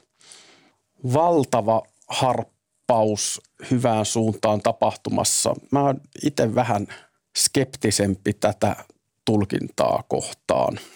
valtava 1.13 1.83
harppaus 2.09 3.41
hyvään 3.71 4.05
suuntaan 4.05 4.61
tapahtumassa. 4.61 5.55
Mä 5.73 5.81
oon 5.81 6.01
itse 6.25 6.55
vähän 6.55 6.87
skeptisempi 7.39 8.33
tätä 8.33 8.77
tulkintaa 9.25 10.05
kohtaan– 10.09 10.81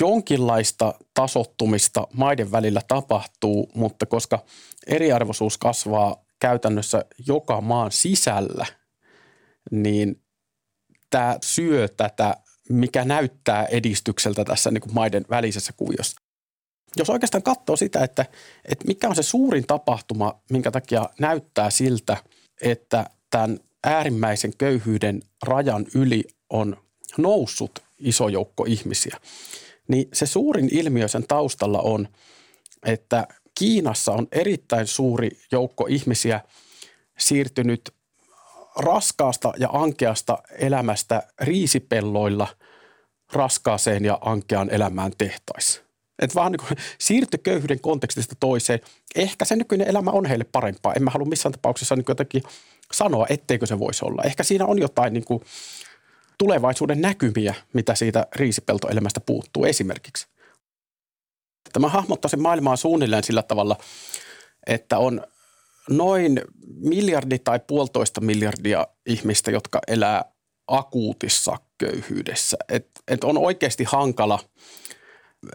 jonkinlaista 0.00 0.94
tasottumista 1.14 2.06
maiden 2.12 2.52
välillä 2.52 2.80
tapahtuu, 2.88 3.70
mutta 3.74 4.06
koska 4.06 4.38
eriarvoisuus 4.86 5.58
kasvaa 5.58 6.24
käytännössä 6.40 7.04
joka 7.26 7.60
maan 7.60 7.92
sisällä, 7.92 8.66
niin 9.70 10.22
tämä 11.10 11.38
syö 11.42 11.88
tätä, 11.88 12.36
mikä 12.68 13.04
näyttää 13.04 13.66
edistykseltä 13.66 14.44
tässä 14.44 14.70
niin 14.70 14.80
kuin 14.80 14.94
maiden 14.94 15.24
välisessä 15.30 15.72
kuviossa. 15.76 16.20
Jos 16.96 17.10
oikeastaan 17.10 17.42
katsoo 17.42 17.76
sitä, 17.76 18.04
että, 18.04 18.26
että 18.64 18.84
mikä 18.86 19.08
on 19.08 19.16
se 19.16 19.22
suurin 19.22 19.66
tapahtuma, 19.66 20.40
minkä 20.50 20.70
takia 20.70 21.08
näyttää 21.18 21.70
siltä, 21.70 22.16
että 22.62 23.10
tämän 23.30 23.58
äärimmäisen 23.84 24.52
köyhyyden 24.58 25.22
rajan 25.42 25.86
yli 25.94 26.24
on 26.50 26.76
noussut 27.18 27.82
iso 27.98 28.28
joukko 28.28 28.64
ihmisiä, 28.64 29.16
niin 29.88 30.08
se 30.12 30.26
suurin 30.26 30.68
ilmiö 30.72 31.08
sen 31.08 31.24
taustalla 31.28 31.80
on, 31.80 32.08
että 32.86 33.26
Kiinassa 33.58 34.12
on 34.12 34.28
erittäin 34.32 34.86
suuri 34.86 35.30
joukko 35.52 35.86
ihmisiä 35.86 36.40
siirtynyt 37.18 37.93
raskaasta 38.76 39.52
ja 39.58 39.68
ankeasta 39.72 40.38
elämästä 40.58 41.22
riisipelloilla 41.40 42.46
raskaaseen 43.32 44.04
ja 44.04 44.18
ankeaan 44.20 44.70
elämään 44.70 45.12
tehtaissa. 45.18 45.80
Et 46.18 46.34
vaan 46.34 46.52
niin 46.52 46.78
siirty 46.98 47.38
köyhyyden 47.38 47.80
kontekstista 47.80 48.34
toiseen. 48.40 48.80
Ehkä 49.14 49.44
se 49.44 49.56
nykyinen 49.56 49.88
elämä 49.88 50.10
on 50.10 50.26
heille 50.26 50.44
parempaa. 50.44 50.92
En 50.92 51.02
mä 51.02 51.10
halua 51.10 51.26
missään 51.26 51.52
tapauksessa 51.52 51.96
niin 51.96 52.04
jotenkin 52.08 52.42
sanoa, 52.92 53.26
etteikö 53.28 53.66
se 53.66 53.78
voisi 53.78 54.04
olla. 54.04 54.22
Ehkä 54.22 54.42
siinä 54.42 54.66
on 54.66 54.78
jotain 54.78 55.12
niin 55.12 55.24
kuin 55.24 55.42
tulevaisuuden 56.38 57.00
näkymiä, 57.00 57.54
mitä 57.72 57.94
siitä 57.94 58.26
riisipeltoelämästä 58.36 59.20
puuttuu 59.20 59.64
esimerkiksi. 59.64 60.26
Tämä 61.72 61.88
hahmottaisin 61.88 62.42
maailmaa 62.42 62.76
suunnilleen 62.76 63.24
sillä 63.24 63.42
tavalla, 63.42 63.76
että 64.66 64.98
on 64.98 65.26
noin 65.90 66.40
miljardi 66.76 67.38
tai 67.38 67.60
puolitoista 67.66 68.20
miljardia 68.20 68.86
ihmistä, 69.06 69.50
jotka 69.50 69.80
elää 69.88 70.24
akuutissa 70.66 71.56
köyhyydessä. 71.78 72.56
Et, 72.68 72.90
et 73.08 73.24
on 73.24 73.38
oikeasti 73.38 73.84
hankala 73.84 74.38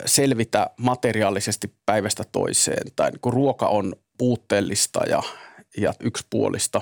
selvitä 0.06 0.70
materiaalisesti 0.78 1.74
päivästä 1.86 2.24
toiseen 2.32 2.92
tai 2.96 3.12
kun 3.22 3.34
ruoka 3.34 3.68
on 3.68 3.96
puutteellista 4.18 5.00
ja, 5.10 5.24
ja 5.78 5.94
yksipuolista. 6.00 6.82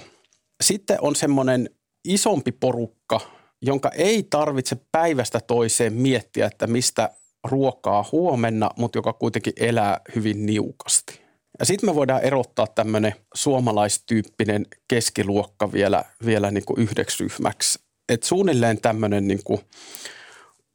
Sitten 0.64 0.98
on 1.02 1.16
semmoinen 1.16 1.70
isompi 2.06 2.52
porukka, 2.52 3.20
jonka 3.62 3.90
ei 3.90 4.24
tarvitse 4.24 4.78
päivästä 4.92 5.40
toiseen 5.40 5.94
miettiä, 5.94 6.46
että 6.46 6.68
mistä 6.68 7.10
ruokaa 7.44 8.06
huomenna, 8.12 8.70
mutta 8.78 8.98
joka 8.98 9.14
kuitenkin 9.14 9.54
elää 9.58 10.02
hyvin 10.16 10.46
niukasti. 10.46 11.27
Ja 11.60 11.66
sitten 11.66 11.90
me 11.90 11.96
voidaan 11.96 12.24
erottaa 12.24 12.68
tämmöinen 12.68 13.16
suomalaistyyppinen 13.34 14.66
keskiluokka 14.88 15.72
vielä, 15.72 16.04
vielä 16.26 16.52
niin 16.52 16.66
kuin 16.66 16.80
yhdeksi 16.80 17.24
ryhmäksi. 17.24 17.80
Et 18.10 18.24
suunnilleen 18.24 18.82
tämmöinen 18.82 19.28
niin 19.28 19.44
kuin 19.44 19.62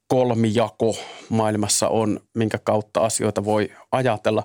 kolmijako 0.09 0.97
maailmassa 1.29 1.88
on, 1.88 2.21
minkä 2.35 2.59
kautta 2.59 3.01
asioita 3.01 3.45
voi 3.45 3.71
ajatella. 3.92 4.45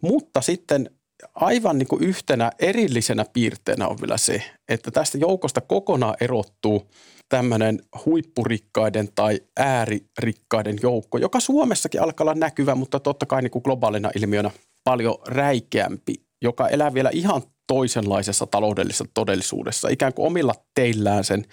Mutta 0.00 0.40
sitten 0.40 0.90
aivan 1.34 1.78
niin 1.78 1.88
kuin 1.88 2.04
yhtenä 2.04 2.52
erillisenä 2.58 3.24
piirteenä 3.32 3.88
on 3.88 4.00
vielä 4.00 4.16
se, 4.16 4.42
että 4.68 4.90
tästä 4.90 5.18
joukosta 5.18 5.60
kokonaan 5.60 6.16
erottuu– 6.20 6.82
tämmöinen 7.28 7.80
huippurikkaiden 8.06 9.08
tai 9.14 9.40
ääririkkaiden 9.56 10.78
joukko, 10.82 11.18
joka 11.18 11.40
Suomessakin 11.40 12.02
alkaa 12.02 12.24
olla 12.24 12.34
näkyvä, 12.34 12.74
mutta 12.74 13.00
totta 13.00 13.26
kai 13.26 13.42
niin 13.42 13.50
kuin 13.50 13.62
globaalina 13.62 14.10
ilmiönä 14.16 14.50
paljon 14.88 15.18
räikeämpi, 15.26 16.14
joka 16.42 16.68
elää 16.68 16.94
vielä 16.94 17.10
ihan 17.12 17.42
toisenlaisessa 17.66 18.46
taloudellisessa 18.46 19.04
todellisuudessa, 19.14 19.88
ikään 19.88 20.14
kuin 20.14 20.26
omilla 20.26 20.54
teillään 20.74 21.24
sen 21.24 21.44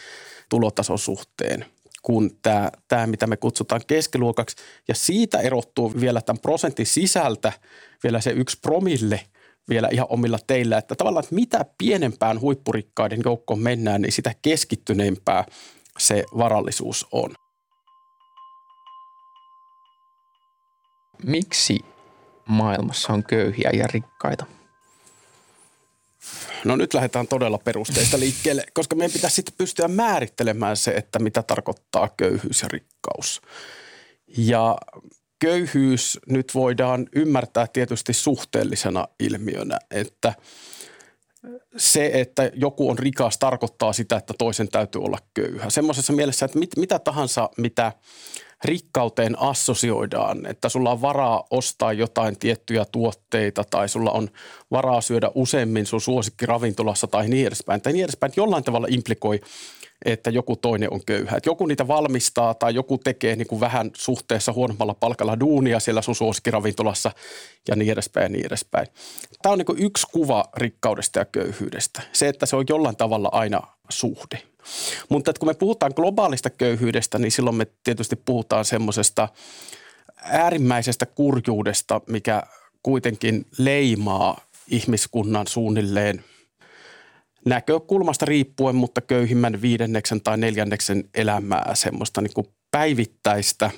tulotason 0.50 1.00
suhteen 1.00 1.66
kuin 2.02 2.40
tämä, 2.42 2.72
tämä, 2.88 3.08
mitä 3.08 3.28
me 3.28 3.38
kutsutaan 3.38 3.82
keskiluokaksi. 3.88 4.56
Ja 4.88 4.96
siitä 4.96 5.40
erottuu 5.40 5.94
vielä 6.02 6.22
tämän 6.22 6.42
prosentin 6.42 6.86
sisältä 6.86 7.52
vielä 8.04 8.22
se 8.22 8.30
yksi 8.32 8.58
promille 8.62 9.22
vielä 9.70 9.90
ihan 9.92 10.08
omilla 10.10 10.40
teillä, 10.48 10.78
että 10.78 10.96
tavallaan 10.96 11.24
että 11.24 11.36
mitä 11.36 11.66
pienempään 11.78 12.42
huippurikkaiden 12.42 13.22
joukkoon 13.26 13.60
mennään, 13.60 14.02
niin 14.02 14.12
sitä 14.12 14.34
keskittyneempää 14.42 15.46
se 15.98 16.24
varallisuus 16.38 17.08
on. 17.12 17.34
Miksi 21.24 21.95
maailmassa 22.46 23.14
on 23.14 23.24
köyhiä 23.24 23.70
ja 23.74 23.88
rikkaita? 23.88 24.46
No 26.66 26.76
nyt 26.76 26.94
lähdetään 26.94 27.28
todella 27.28 27.58
perusteista 27.58 28.20
liikkeelle, 28.20 28.66
koska 28.74 28.96
meidän 28.96 29.14
pitäisi 29.14 29.36
sitten 29.36 29.56
pystyä 29.58 29.88
määrittelemään 29.88 30.78
se, 30.78 30.92
että 30.92 31.20
mitä 31.20 31.44
tarkoittaa 31.44 32.10
köyhyys 32.18 32.62
ja 32.62 32.68
rikkaus. 32.68 33.42
Ja 34.38 34.78
köyhyys 35.40 36.20
nyt 36.30 36.52
voidaan 36.54 37.08
ymmärtää 37.16 37.68
tietysti 37.68 38.14
suhteellisena 38.14 39.08
ilmiönä, 39.20 39.80
että 39.92 40.34
se, 41.78 42.12
että 42.14 42.52
joku 42.54 42.90
on 42.90 43.00
rikas, 43.00 43.38
tarkoittaa 43.38 43.94
sitä, 43.94 44.18
että 44.18 44.34
toisen 44.38 44.68
täytyy 44.68 45.02
olla 45.02 45.18
köyhä. 45.34 45.70
Semmoisessa 45.70 46.14
mielessä, 46.14 46.46
että 46.46 46.60
mit, 46.60 46.70
mitä 46.78 47.00
tahansa, 47.00 47.50
mitä 47.58 47.92
rikkauteen 48.64 49.40
assosioidaan, 49.40 50.46
että 50.46 50.70
sulla 50.70 50.92
on 50.92 51.02
varaa 51.02 51.44
ostaa 51.52 51.94
jotain 51.94 52.40
tiettyjä 52.40 52.86
tuotteita 52.92 53.64
tai 53.70 53.90
sulla 53.90 54.12
on 54.12 54.30
varaa 54.72 55.02
syödä 55.02 55.32
useammin 55.36 55.86
sun 55.86 56.02
suosikkiravintolassa 56.02 57.08
tai 57.08 57.28
niin 57.28 57.48
edespäin. 57.48 57.82
Tai 57.82 57.94
niin 57.94 58.04
edespäin, 58.04 58.34
jollain 58.36 58.64
tavalla 58.64 58.88
implikoi 58.90 59.42
että 60.06 60.30
joku 60.30 60.56
toinen 60.56 60.94
on 60.94 61.06
köyhä. 61.06 61.38
Että 61.38 61.50
joku 61.50 61.66
niitä 61.66 61.88
valmistaa 61.88 62.54
tai 62.54 62.76
joku 62.76 62.98
tekee 62.98 63.36
niin 63.36 63.48
kuin 63.48 63.60
vähän 63.60 63.92
suhteessa 63.96 64.54
huonommalla 64.54 64.94
palkalla 64.94 65.40
duunia 65.40 65.80
siellä 65.80 66.02
sun 66.02 66.16
suosikkiravintolassa 66.16 67.12
ja 67.68 67.76
niin 67.76 67.92
edespäin 67.92 68.24
ja 68.24 68.30
niin 68.30 68.46
edespäin. 68.46 68.88
Tämä 69.42 69.54
on 69.54 69.58
niin 69.58 69.66
kuin 69.66 69.84
yksi 69.84 70.08
kuva 70.12 70.46
rikkaudesta 70.58 71.20
ja 71.20 71.26
köyhyydestä. 71.26 72.02
Se, 72.14 72.28
että 72.28 72.46
se 72.46 72.56
on 72.56 72.66
jollain 72.70 72.96
tavalla 72.96 73.30
aina 73.32 73.62
suhde. 73.90 74.42
Mutta 75.10 75.32
että 75.32 75.40
kun 75.40 75.50
me 75.50 75.54
puhutaan 75.54 75.92
globaalista 75.96 76.50
köyhyydestä, 76.50 77.20
niin 77.20 77.32
silloin 77.32 77.56
me 77.56 77.68
tietysti 77.84 78.16
puhutaan 78.16 78.66
semmoisesta 78.66 79.30
äärimmäisestä 80.24 81.06
kurjuudesta, 81.06 82.02
mikä 82.08 82.44
kuitenkin 82.84 83.46
leimaa 83.58 84.42
ihmiskunnan 84.68 85.48
suunnilleen– 85.48 86.24
näkökulmasta 87.46 88.26
riippuen, 88.26 88.76
mutta 88.76 89.02
köyhimmän 89.02 89.62
viidenneksen 89.62 90.22
tai 90.22 90.38
neljänneksen 90.38 91.10
elämää 91.14 91.72
semmoista 91.74 92.22
niin 92.22 92.34
kuin 92.34 92.48
päivittäistä 92.72 93.72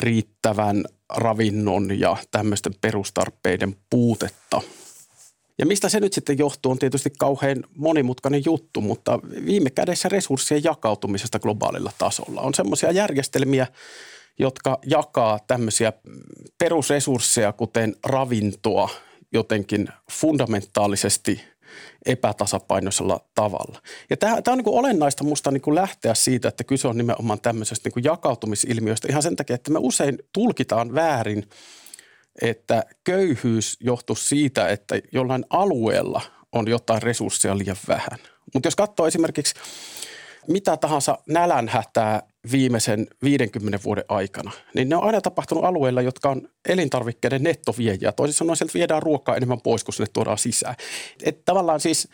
riittävän 0.00 0.84
ravinnon 1.08 2.00
ja 2.00 2.16
tämmöisten 2.30 2.72
perustarpeiden 2.80 3.76
puutetta. 3.90 4.60
Ja 5.58 5.66
mistä 5.66 5.88
se 5.88 6.00
nyt 6.00 6.12
sitten 6.12 6.38
johtuu 6.38 6.72
on 6.72 6.78
tietysti 6.78 7.10
kauhean 7.18 7.64
monimutkainen 7.76 8.42
juttu, 8.44 8.80
mutta 8.80 9.20
viime 9.46 9.70
kädessä 9.70 10.08
resurssien 10.08 10.64
jakautumisesta 10.64 11.38
globaalilla 11.38 11.92
tasolla. 11.98 12.40
On 12.40 12.54
semmoisia 12.54 12.90
järjestelmiä, 12.90 13.66
jotka 14.38 14.78
jakaa 14.86 15.38
tämmöisiä 15.46 15.92
perusresursseja, 16.58 17.52
kuten 17.52 17.96
ravintoa, 18.04 18.88
jotenkin 19.32 19.88
fundamentaalisesti– 20.10 21.40
epätasapainoisella 22.06 23.20
tavalla. 23.34 23.82
Ja 24.10 24.16
tämä, 24.16 24.42
tämä 24.42 24.52
on 24.52 24.58
niin 24.58 24.78
olennaista 24.78 25.24
minusta 25.24 25.50
niin 25.50 25.74
lähteä 25.74 26.14
siitä, 26.14 26.48
että 26.48 26.64
kyse 26.64 26.88
on 26.88 26.96
nimenomaan 26.96 27.40
tämmöisestä 27.40 27.90
niin 27.94 28.04
jakautumisilmiöstä 28.04 29.08
ihan 29.10 29.22
sen 29.22 29.36
takia, 29.36 29.54
että 29.54 29.70
me 29.70 29.78
usein 29.82 30.18
tulkitaan 30.32 30.94
väärin, 30.94 31.48
että 32.42 32.82
köyhyys 33.04 33.76
johtuu 33.80 34.16
siitä, 34.16 34.68
että 34.68 34.98
jollain 35.12 35.44
alueella 35.50 36.20
on 36.52 36.68
jotain 36.68 37.02
resursseja 37.02 37.58
liian 37.58 37.76
vähän. 37.88 38.18
Mutta 38.54 38.66
jos 38.66 38.76
katsoo 38.76 39.06
esimerkiksi 39.06 39.54
mitä 40.48 40.76
tahansa 40.76 41.18
nälänhätää 41.28 42.22
viimeisen 42.52 43.06
50 43.22 43.78
vuoden 43.84 44.04
aikana, 44.08 44.50
niin 44.74 44.88
ne 44.88 44.96
on 44.96 45.04
aina 45.04 45.20
tapahtunut 45.20 45.64
alueilla, 45.64 46.02
jotka 46.02 46.30
on 46.30 46.48
elintarvikkeiden 46.68 47.42
nettoviejiä. 47.42 48.12
Toisin 48.12 48.34
sanoen 48.34 48.56
sieltä 48.56 48.74
viedään 48.74 49.02
ruokaa 49.02 49.36
enemmän 49.36 49.60
pois 49.60 49.84
kuin 49.84 49.94
sinne 49.94 50.10
tuodaan 50.12 50.38
sisään. 50.38 50.74
Et 51.22 51.44
tavallaan 51.44 51.80
siis 51.80 52.08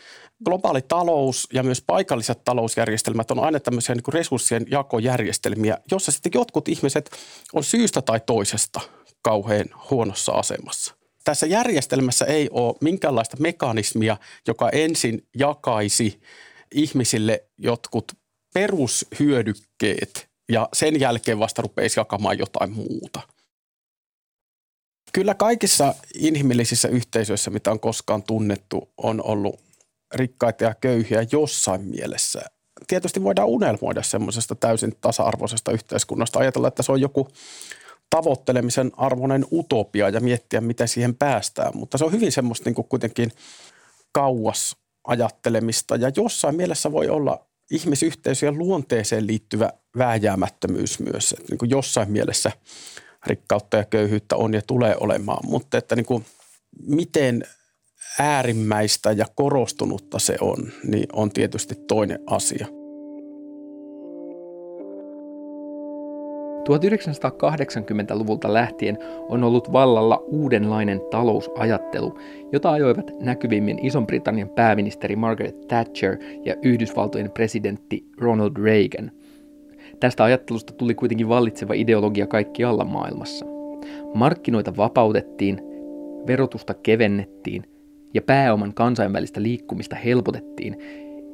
globaali 0.45 0.83
talous 0.83 1.49
ja 1.53 1.63
myös 1.63 1.83
paikalliset 1.87 2.45
talousjärjestelmät 2.45 3.31
on 3.31 3.39
aina 3.39 3.61
tämmöisiä 3.61 3.95
niin 3.95 4.15
resurssien 4.15 4.67
jakojärjestelmiä, 4.71 5.79
jossa 5.91 6.13
sitten 6.13 6.33
jotkut 6.35 6.69
ihmiset 6.69 7.11
on 7.53 7.65
syystä 7.65 8.03
tai 8.03 8.21
toisesta 8.27 8.81
kauhean 9.29 9.67
huonossa 9.91 10.33
asemassa. 10.33 10.95
Tässä 11.25 11.47
järjestelmässä 11.47 12.25
ei 12.25 12.49
ole 12.53 12.75
minkäänlaista 12.81 13.37
mekanismia, 13.41 14.17
joka 14.47 14.71
ensin 14.71 15.27
jakaisi 15.37 16.21
ihmisille 16.75 17.45
jotkut 17.59 18.13
perushyödykkeet 18.55 20.29
ja 20.49 20.69
sen 20.73 21.01
jälkeen 21.01 21.39
vasta 21.39 21.63
rupeisi 21.63 22.01
jakamaan 22.01 22.39
jotain 22.39 22.73
muuta. 22.73 23.21
Kyllä 25.13 25.35
kaikissa 25.35 25.95
inhimillisissä 26.15 26.89
yhteisöissä, 26.89 27.51
mitä 27.51 27.71
on 27.71 27.81
koskaan 27.81 28.23
tunnettu, 28.23 28.89
on 28.97 29.23
ollut 29.25 29.61
rikkaita 30.15 30.65
ja 30.65 30.75
köyhiä 30.81 31.27
jossain 31.33 31.81
mielessä. 31.81 32.41
Tietysti 32.87 33.23
voidaan 33.23 33.49
unelmoida 33.49 34.03
semmoisesta 34.03 34.55
täysin 34.55 34.97
tasa-arvoisesta 35.01 35.73
yhteiskunnasta, 35.73 36.39
ajatella, 36.39 36.69
että 36.69 36.83
se 36.83 36.93
on 36.93 37.01
joku 37.01 37.29
tavoittelemisen 38.11 38.93
arvoinen 38.97 39.47
utopia 39.53 40.09
ja 40.09 40.21
miettiä, 40.21 40.61
miten 40.61 40.89
siihen 40.89 41.15
päästään. 41.15 41.77
Mutta 41.77 41.99
se 41.99 42.05
on 42.05 42.13
hyvin 42.13 42.33
semmoista 42.33 42.69
niin 42.69 42.75
kuin 42.75 42.89
kuitenkin 42.89 43.33
kauas 44.13 44.77
ajattelemista 45.05 45.97
ja 45.97 46.11
jossain 46.17 46.57
mielessä 46.57 46.93
voi 46.93 47.09
olla 47.09 47.47
ihmisyhteisöjen 47.71 48.59
luonteeseen 48.59 49.27
liittyvä 49.27 49.73
vääjäämättömyys 49.99 51.01
myös. 51.01 51.33
Että 51.33 51.51
niin 51.51 51.59
kuin 51.59 51.71
jossain 51.71 52.11
mielessä 52.11 52.53
rikkautta 53.27 53.77
ja 53.77 53.85
köyhyyttä 53.85 54.37
on 54.37 54.55
ja 54.55 54.63
tulee 54.63 54.97
olemaan, 55.01 55.49
mutta 55.49 55.79
että 55.79 55.97
niin 55.97 56.07
kuin 56.07 56.27
miten 56.87 57.45
äärimmäistä 58.19 59.13
ja 59.13 59.27
korostunutta 59.35 60.19
se 60.19 60.37
on, 60.41 60.73
niin 60.85 61.07
on 61.13 61.31
tietysti 61.31 61.75
toinen 61.75 62.19
asia. 62.27 62.78
1980-luvulta 66.69 68.53
lähtien 68.53 68.99
on 69.29 69.45
ollut 69.45 69.73
vallalla 69.73 70.23
uudenlainen 70.27 71.01
talousajattelu, 71.11 72.19
jota 72.53 72.71
ajoivat 72.71 73.11
näkyvimmin 73.21 73.87
Ison-Britannian 73.87 74.49
pääministeri 74.49 75.17
Margaret 75.17 75.69
Thatcher 75.69 76.17
ja 76.45 76.55
Yhdysvaltojen 76.63 77.31
presidentti 77.31 78.05
Ronald 78.19 78.53
Reagan. 78.63 79.11
Tästä 80.01 80.25
ajattelusta 80.25 80.73
tuli 80.73 80.95
kuitenkin 80.95 81.29
vallitseva 81.29 81.75
ideologia 81.75 82.27
kaikkialla 82.27 82.85
maailmassa. 82.85 83.47
Markkinoita 84.15 84.77
vapautettiin, 84.77 85.61
verotusta 86.27 86.75
kevennettiin 86.75 87.63
ja 88.15 88.23
pääoman 88.23 88.75
kansainvälistä 88.75 89.43
liikkumista 89.43 89.97
helpotettiin, 89.97 90.77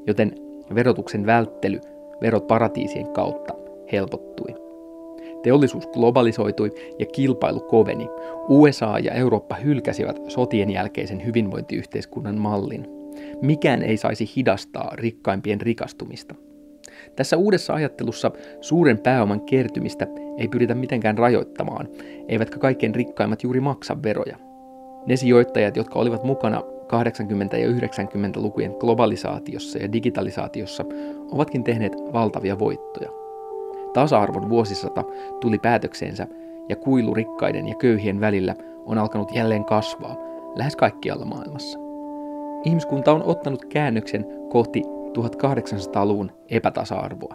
joten 0.07 0.33
verotuksen 0.75 1.27
välttely 1.27 1.81
verot 2.23 2.47
paratiisien 2.47 3.12
kautta 3.12 3.55
helpottui. 3.92 4.63
Teollisuus 5.44 5.87
globalisoitui 5.87 6.70
ja 6.98 7.07
kilpailu 7.07 7.61
koveni. 7.61 8.09
USA 8.48 8.98
ja 8.98 9.12
Eurooppa 9.12 9.54
hylkäsivät 9.54 10.20
sotien 10.28 10.70
jälkeisen 10.70 11.24
hyvinvointiyhteiskunnan 11.24 12.38
mallin. 12.38 12.87
Mikään 13.42 13.83
ei 13.83 13.96
saisi 13.96 14.30
hidastaa 14.37 14.92
rikkaimpien 14.94 15.61
rikastumista. 15.61 16.35
Tässä 17.16 17.37
uudessa 17.37 17.74
ajattelussa 17.74 18.30
suuren 18.61 18.98
pääoman 18.98 19.40
kertymistä 19.40 20.07
ei 20.38 20.48
pyritä 20.48 20.74
mitenkään 20.74 21.18
rajoittamaan, 21.18 21.88
eivätkä 22.28 22.59
kaikkein 22.59 22.94
rikkaimmat 22.94 23.42
juuri 23.42 23.61
maksa 23.61 24.02
veroja. 24.02 24.37
Ne 25.07 25.16
sijoittajat, 25.16 25.76
jotka 25.76 25.98
olivat 25.98 26.24
mukana 26.24 26.61
80- 26.61 27.56
ja 27.56 27.69
90-lukujen 27.69 28.75
globalisaatiossa 28.81 29.79
ja 29.79 29.92
digitalisaatiossa, 29.92 30.85
ovatkin 31.33 31.64
tehneet 31.64 31.92
valtavia 32.12 32.58
voittoja. 32.58 33.23
Tasa-arvon 33.95 34.49
vuosisata 34.49 35.05
tuli 35.40 35.59
päätökseensä 35.59 36.27
ja 36.69 36.77
kuilu 36.77 37.15
rikkaiden 37.15 37.69
ja 37.69 37.75
köyhien 37.75 38.21
välillä 38.21 38.55
on 38.87 38.99
alkanut 38.99 39.35
jälleen 39.35 39.65
kasvaa 39.65 40.17
lähes 40.55 40.77
kaikkialla 40.77 41.25
maailmassa. 41.25 41.79
Ihmiskunta 42.65 43.13
on 43.13 43.23
ottanut 43.23 43.65
käännöksen 43.65 44.27
kohti 44.51 44.83
1800-luvun 45.19 46.33
epätasa-arvoa. 46.49 47.35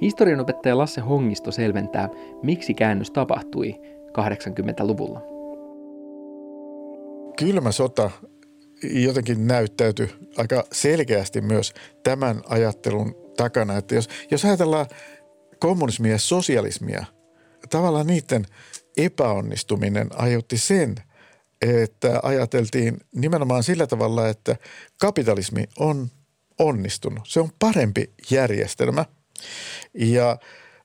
Historianopettaja 0.00 0.78
Lasse 0.78 1.00
Hongisto 1.00 1.50
selventää, 1.50 2.08
miksi 2.42 2.74
käännös 2.74 3.10
tapahtui 3.10 3.74
80-luvulla. 4.18 5.20
Kylmä 7.38 7.72
sota 7.72 8.10
jotenkin 8.82 9.46
näyttäytyi 9.46 10.08
aika 10.36 10.64
selkeästi 10.72 11.40
myös 11.40 11.74
tämän 12.02 12.40
ajattelun 12.48 13.14
takana. 13.36 13.76
Että 13.76 13.94
jos, 13.94 14.08
jos 14.30 14.44
ajatellaan 14.44 14.86
kommunismia 15.62 16.12
ja 16.12 16.18
sosialismia, 16.18 17.04
tavallaan 17.70 18.06
niiden 18.06 18.46
epäonnistuminen 18.96 20.08
aiheutti 20.14 20.58
sen, 20.58 20.94
että 21.62 22.20
ajateltiin 22.22 22.96
nimenomaan 23.14 23.62
sillä 23.62 23.86
tavalla, 23.86 24.28
että 24.28 24.56
kapitalismi 25.00 25.64
on 25.78 26.10
onnistunut. 26.58 27.22
Se 27.26 27.40
on 27.40 27.50
parempi 27.58 28.12
järjestelmä. 28.30 29.04
Ja 29.94 30.38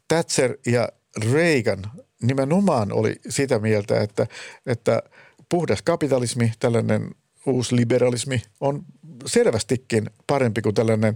Thatcher 0.08 0.58
ja 0.66 0.90
Reagan 1.32 1.82
nimenomaan 2.22 2.92
oli 2.94 3.16
sitä 3.30 3.60
mieltä, 3.60 4.02
että, 4.02 4.28
että 4.66 5.04
puhdas 5.50 5.82
kapitalismi, 5.82 6.52
tällainen 6.60 7.16
uusi 7.46 7.76
liberalismi 7.76 8.42
on 8.60 8.86
selvästikin 9.26 10.10
parempi 10.28 10.62
kuin 10.62 10.76
tällainen 10.76 11.16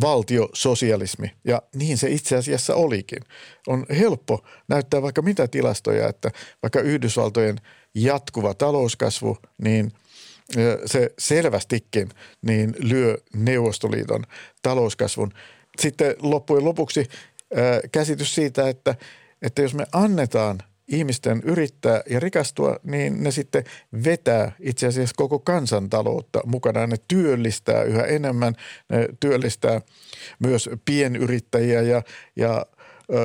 valtiososialismi. 0.00 1.32
Ja 1.44 1.62
niin 1.74 1.98
se 1.98 2.10
itse 2.10 2.36
asiassa 2.36 2.74
olikin. 2.74 3.22
On 3.66 3.86
helppo 3.98 4.44
näyttää 4.68 5.02
vaikka 5.02 5.22
mitä 5.22 5.48
tilastoja, 5.48 6.08
että 6.08 6.30
vaikka 6.62 6.80
Yhdysvaltojen 6.80 7.56
jatkuva 7.94 8.54
talouskasvu, 8.54 9.38
niin 9.62 9.92
se 10.86 11.10
selvästikin 11.18 12.08
niin 12.42 12.74
lyö 12.78 13.18
Neuvostoliiton 13.34 14.24
talouskasvun. 14.62 15.32
Sitten 15.80 16.14
loppujen 16.22 16.64
lopuksi 16.64 17.08
käsitys 17.92 18.34
siitä, 18.34 18.68
että, 18.68 18.94
että 19.42 19.62
jos 19.62 19.74
me 19.74 19.86
annetaan– 19.92 20.58
ihmisten 20.88 21.42
yrittää 21.44 22.02
ja 22.10 22.20
rikastua, 22.20 22.76
niin 22.82 23.22
ne 23.22 23.30
sitten 23.30 23.64
vetää 24.04 24.52
itse 24.60 24.86
asiassa 24.86 25.14
koko 25.16 25.38
kansantaloutta 25.38 26.40
mukana. 26.46 26.86
Ne 26.86 26.96
työllistää 27.08 27.82
yhä 27.82 28.02
enemmän, 28.02 28.54
ne 28.88 29.08
työllistää 29.20 29.80
myös 30.38 30.70
pienyrittäjiä 30.84 31.82
ja, 31.82 32.02
ja 32.36 32.66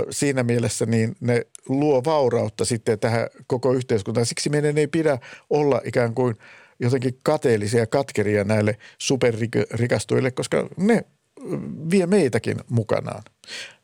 siinä 0.10 0.44
mielessä 0.44 0.86
niin 0.86 1.16
ne 1.20 1.46
luo 1.70 2.04
vaurautta 2.06 2.66
sitten 2.66 3.00
tähän 3.00 3.28
koko 3.48 3.74
yhteiskuntaan. 3.74 4.26
Siksi 4.26 4.50
meidän 4.50 4.78
ei 4.78 4.88
pidä 4.88 5.18
olla 5.50 5.82
ikään 5.84 6.16
kuin 6.16 6.36
jotenkin 6.80 7.20
kateellisia 7.24 7.88
katkeria 7.88 8.44
näille 8.44 8.78
superrikastuille, 8.98 10.32
koska 10.32 10.70
ne 10.78 11.06
vie 11.92 12.06
meitäkin 12.06 12.58
mukanaan. 12.70 13.24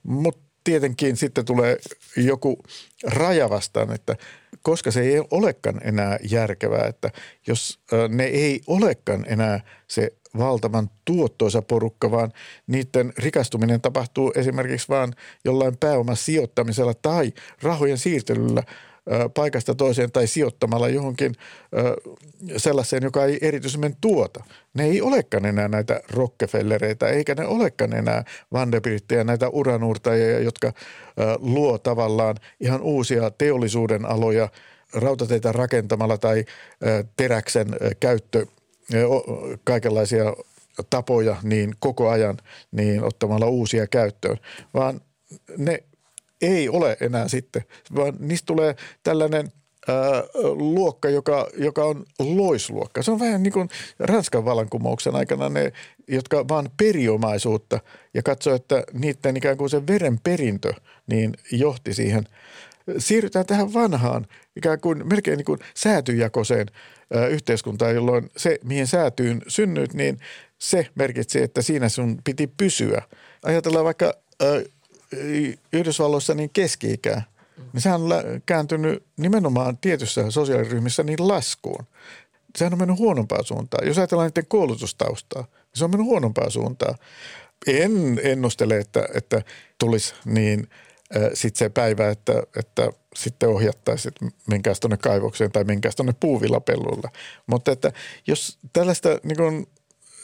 Mutta 0.04 0.45
tietenkin 0.66 1.18
sitten 1.18 1.46
tulee 1.46 1.78
joku 2.18 2.64
raja 3.04 3.50
vastaan, 3.50 3.92
että 3.92 4.16
koska 4.62 4.92
se 4.92 5.02
ei 5.02 5.24
olekaan 5.32 5.82
enää 5.84 6.20
järkevää, 6.30 6.88
että 6.88 7.12
jos 7.48 7.80
ne 8.10 8.24
ei 8.24 8.62
olekaan 8.68 9.26
enää 9.28 9.60
se 9.88 10.12
valtavan 10.38 10.90
tuottoisa 11.06 11.62
porukka, 11.62 12.12
vaan 12.12 12.32
niiden 12.68 13.14
rikastuminen 13.18 13.82
tapahtuu 13.82 14.32
esimerkiksi 14.36 14.90
vain 14.90 15.14
jollain 15.46 15.78
pääoman 15.78 16.18
sijoittamisella 16.18 16.94
tai 16.94 17.34
rahojen 17.62 17.98
siirtelyllä– 17.98 18.64
paikasta 19.34 19.76
toiseen 19.76 20.12
tai 20.12 20.28
sijoittamalla 20.28 20.90
johonkin 20.90 21.34
sellaiseen, 22.58 23.04
joka 23.04 23.26
ei 23.26 23.38
erityisemmin 23.42 23.96
tuota. 24.02 24.44
Ne 24.74 24.84
ei 24.84 25.02
olekaan 25.02 25.46
enää 25.46 25.68
näitä 25.68 26.02
Rockefellereitä, 26.10 27.08
eikä 27.08 27.36
ne 27.36 27.46
olekaan 27.46 27.94
enää 27.94 28.24
Vanderbiltteja, 28.54 29.24
näitä 29.24 29.50
uranuurtajia, 29.50 30.40
jotka 30.40 30.74
luo 31.38 31.78
tavallaan 31.78 32.36
ihan 32.60 32.82
uusia 32.82 33.32
teollisuuden 33.32 34.06
aloja 34.06 34.50
rautateitä 34.94 35.52
rakentamalla 35.52 36.18
tai 36.18 36.46
teräksen 37.18 37.68
käyttö, 38.00 38.46
kaikenlaisia 39.64 40.34
tapoja 40.90 41.36
niin 41.44 41.74
koko 41.80 42.10
ajan 42.10 42.38
niin 42.72 43.04
ottamalla 43.04 43.46
uusia 43.48 43.88
käyttöön, 43.88 44.38
vaan 44.74 45.02
ne 45.58 45.84
ei 46.42 46.70
ole 46.70 46.98
enää 47.02 47.28
sitten, 47.28 47.62
vaan 47.96 48.14
niistä 48.20 48.46
tulee 48.46 48.76
tällainen 49.04 49.52
luokka, 50.54 51.10
joka, 51.10 51.48
joka 51.58 51.86
on 51.86 52.06
loisluokka. 52.20 53.04
Se 53.04 53.12
on 53.12 53.20
vähän 53.20 53.44
niin 53.44 53.54
kuin 53.54 53.70
Ranskan 54.00 54.46
vallankumouksen 54.46 55.16
aikana 55.16 55.50
ne, 55.50 55.72
jotka 56.08 56.48
vaan 56.48 56.70
periomaisuutta 56.78 57.80
ja 58.14 58.24
katsoo, 58.24 58.56
että 58.56 58.84
niiden 58.94 59.38
ikään 59.38 59.58
kuin 59.58 59.70
se 59.70 59.88
verenperintö 59.88 60.74
niin 61.08 61.34
johti 61.52 61.94
siihen. 61.94 62.24
Siirrytään 62.98 63.46
tähän 63.46 63.74
vanhaan 63.74 64.26
ikään 64.56 64.80
kuin 64.80 65.08
melkein 65.08 65.38
niin 65.38 65.46
kuin 65.46 65.60
säätyjakoiseen 65.76 66.68
ää, 67.14 67.28
yhteiskuntaan, 67.28 67.96
jolloin 67.96 68.30
se, 68.38 68.60
mihin 68.64 68.88
säätyyn 68.88 69.42
synnyt, 69.48 69.94
niin 69.94 70.18
se 70.58 70.88
merkitsi, 70.96 71.42
että 71.42 71.62
siinä 71.62 71.90
sun 71.90 72.18
piti 72.24 72.48
pysyä. 72.48 73.02
Ajatellaan 73.44 73.86
vaikka 73.86 74.14
Yhdysvalloissa 75.74 76.34
niin 76.34 76.50
keski-ikää, 76.50 77.22
niin 77.74 77.82
sehän 77.82 78.02
on 78.02 78.10
kääntynyt 78.46 79.04
nimenomaan 79.18 79.78
tietyssä 79.78 80.32
sosiaaliryhmissä 80.32 81.04
niin 81.04 81.28
laskuun. 81.28 81.86
Sehän 82.58 82.74
on 82.74 82.80
mennyt 82.80 82.98
huonompaan 82.98 83.46
suuntaan. 83.46 83.88
Jos 83.88 83.98
ajatellaan 83.98 84.28
niiden 84.28 84.46
koulutustaustaa, 84.48 85.42
niin 85.42 85.70
se 85.74 85.84
on 85.86 85.92
mennyt 85.92 86.08
huonompaan 86.08 86.52
suuntaan. 86.52 86.96
En 87.68 88.20
ennustele, 88.24 88.78
että, 88.78 89.08
että 89.14 89.42
tulisi 89.78 90.14
niin 90.26 90.70
sitten 91.34 91.60
se 91.60 91.70
päivä, 91.70 92.10
että, 92.10 92.44
että 92.60 92.90
sitten 93.16 93.50
ohjattaisiin, 93.50 94.14
että 94.14 94.38
menkääs 94.50 94.80
tuonne 94.80 94.98
kaivokseen 94.98 95.52
tai 95.52 95.64
menkääs 95.64 95.96
tuonne 95.96 96.14
puuvillapellulla. 96.20 97.10
Mutta 97.48 97.72
että 97.72 97.94
jos 98.28 98.58
tällaista 98.74 99.10
niin 99.24 99.38
kuin 99.38 99.68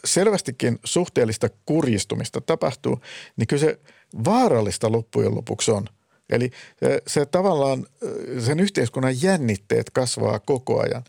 selvästikin 0.06 0.80
suhteellista 0.84 1.50
kurjistumista 1.66 2.42
tapahtuu, 2.42 3.02
niin 3.38 3.48
kyllä 3.48 3.62
se– 3.62 3.80
vaarallista 4.26 4.92
loppujen 4.92 5.36
lopuksi 5.36 5.72
on. 5.72 5.86
Eli 6.30 6.52
se, 6.80 7.02
se 7.08 7.26
tavallaan, 7.26 7.86
sen 8.40 8.60
yhteiskunnan 8.60 9.22
jännitteet 9.22 9.90
kasvaa 9.90 10.40
koko 10.40 10.82
ajan. 10.82 11.04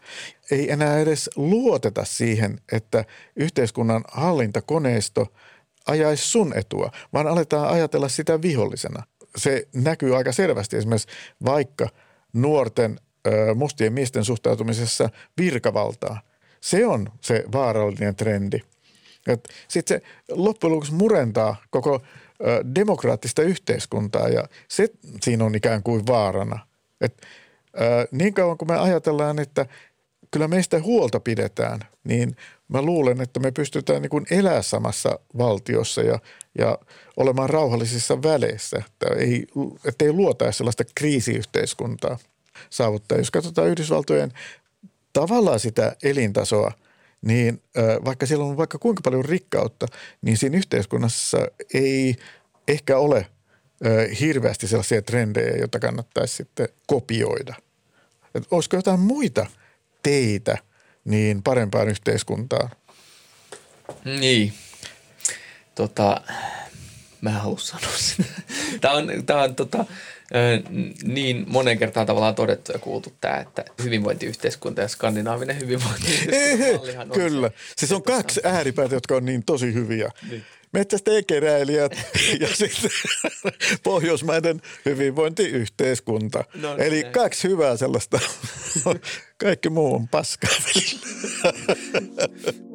Ei 0.51 0.73
enää 0.73 0.99
edes 0.99 1.31
luoteta 1.37 2.05
siihen, 2.05 2.61
että 2.73 3.05
yhteiskunnan 3.37 4.05
hallintakoneisto 4.13 5.33
ajaisi 5.87 6.29
sun 6.29 6.59
etua, 6.59 6.91
vaan 7.13 7.27
aletaan 7.27 7.69
ajatella 7.69 8.09
sitä 8.09 8.43
vihollisena. 8.43 9.03
Se 9.37 9.69
näkyy 9.75 10.17
aika 10.17 10.33
selvästi 10.33 10.77
esimerkiksi 10.77 11.09
vaikka 11.45 11.89
nuorten 12.33 13.01
mustien 13.55 13.93
miesten 13.93 14.25
suhtautumisessa 14.25 15.11
virkavaltaa. 15.39 16.21
Se 16.61 16.87
on 16.87 17.09
se 17.21 17.45
vaarallinen 17.53 18.17
trendi. 18.17 18.59
Sitten 19.69 20.01
se 20.01 20.03
loppujen 20.29 20.73
lopuksi 20.73 20.95
murentaa 20.95 21.57
koko 21.71 22.03
demokraattista 22.75 23.43
yhteiskuntaa 23.43 24.29
ja 24.29 24.45
se 24.69 24.89
siinä 25.23 25.45
on 25.45 25.55
ikään 25.55 25.83
kuin 25.83 26.07
vaarana. 26.07 26.59
Et, 27.01 27.23
niin 28.11 28.35
kauan 28.35 28.59
kuin 28.59 28.71
me 28.71 28.79
ajatellaan, 28.79 29.39
että 29.39 29.67
kyllä 30.31 30.49
meistä 30.49 30.81
huolta 30.81 31.21
pidetään, 31.21 31.81
niin 32.05 32.37
mä 32.69 32.83
luulen, 32.83 33.21
että 33.21 33.41
me 33.41 33.51
pystytään 33.51 34.03
niin 34.03 34.11
kuin 34.11 34.27
elää 34.31 34.63
samassa 34.63 35.19
valtiossa 35.39 36.03
ja, 36.03 36.19
ja 36.59 36.79
olemaan 37.17 37.51
rauhallisissa 37.51 38.23
väleissä, 38.23 38.83
että 38.87 39.15
ei, 39.17 39.47
että 39.85 40.05
ei 40.05 40.13
luota 40.13 40.53
sellaista 40.53 40.85
kriisiyhteiskuntaa 40.95 42.19
saavuttaa. 42.71 43.19
Jos 43.19 43.31
katsotaan 43.31 43.69
Yhdysvaltojen 43.69 44.33
tavallaan 45.13 45.61
sitä 45.61 45.97
elintasoa, 46.03 46.73
niin 47.23 47.63
vaikka 48.05 48.27
siellä 48.27 48.45
on 48.45 48.57
vaikka 48.57 48.79
kuinka 48.79 49.01
paljon 49.05 49.25
rikkautta, 49.25 49.87
niin 50.23 50.37
siinä 50.37 50.59
yhteiskunnassa 50.59 51.39
ei 51.75 52.17
ehkä 52.69 52.99
ole 52.99 53.27
hirveästi 54.21 54.67
sellaisia 54.69 55.03
trendejä, 55.03 55.57
joita 55.57 55.79
kannattaisi 55.79 56.37
sitten 56.37 56.69
kopioida. 56.87 57.55
Et 58.35 58.47
olisiko 58.51 58.77
jotain 58.77 59.01
muita 59.01 59.47
teitä 60.03 60.59
niin 61.05 61.43
parempaan 61.43 61.89
yhteiskuntaan? 61.89 62.71
Niin. 64.05 64.53
Tota, 65.75 66.21
mä 67.21 67.31
en 67.31 67.37
halua 67.37 67.59
sanoa 67.59 67.97
sitä. 67.97 68.25
Tämä 68.81 68.95
on, 68.95 69.07
tämä 69.27 69.43
on 69.43 69.55
tota, 69.55 69.85
niin 71.05 71.45
monen 71.49 71.79
kertaan 71.79 72.07
tavallaan 72.07 72.35
todettu 72.35 72.73
ja 72.73 72.79
kuultu 72.79 73.13
tämä, 73.21 73.37
että 73.37 73.65
hyvinvointiyhteiskunta 73.83 74.81
ja 74.81 74.89
skandinaavinen 74.89 75.61
hyvinvointiyhteiskunta. 75.61 77.15
Kyllä. 77.15 77.51
Siis 77.77 77.93
on 77.93 78.03
kaksi 78.03 78.41
ääripäätä, 78.45 78.95
jotka 78.95 79.17
on 79.17 79.25
niin 79.25 79.45
tosi 79.45 79.75
hyviä. 79.75 80.11
Niin 80.31 80.45
metsästäjäkeräilijät 80.73 81.93
ja 82.41 82.49
sitten 82.55 82.91
pohjoismaiden 83.83 84.63
hyvinvointiyhteiskunta. 84.85 86.45
No, 86.55 86.77
niin. 86.77 86.87
Eli 86.87 87.05
kaksi 87.05 87.49
hyvää 87.49 87.77
sellaista. 87.77 88.21
Kaikki 89.37 89.71
muu 89.71 89.95
on 89.95 90.09
paskaa 90.09 90.51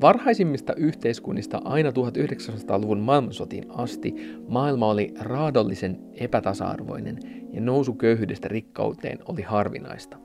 Varhaisimmista 0.00 0.74
yhteiskunnista 0.74 1.60
aina 1.64 1.90
1900-luvun 1.90 3.00
maailmansotiin 3.00 3.64
asti 3.68 4.14
maailma 4.48 4.90
oli 4.90 5.14
raadollisen 5.20 5.98
epätasa-arvoinen 6.14 7.18
ja 7.52 7.60
nousu 7.60 7.94
köyhyydestä 7.94 8.48
rikkauteen 8.48 9.18
oli 9.24 9.42
harvinaista. 9.42 10.16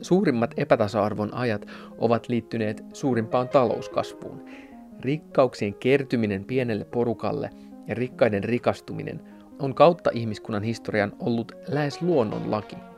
suurimmat 0.00 0.54
epätasa-arvon 0.56 1.34
ajat 1.34 1.66
ovat 1.98 2.28
liittyneet 2.28 2.84
suurimpaan 2.92 3.48
talouskasvuun. 3.48 4.44
Rikkauksien 5.00 5.74
kertyminen 5.74 6.44
pienelle 6.44 6.84
porukalle 6.84 7.50
ja 7.86 7.94
rikkaiden 7.94 8.44
rikastuminen 8.44 9.20
on 9.58 9.74
kautta 9.74 10.10
ihmiskunnan 10.14 10.62
historian 10.62 11.12
ollut 11.20 11.52
lähes 11.68 12.02
luonnonlaki– 12.02 12.76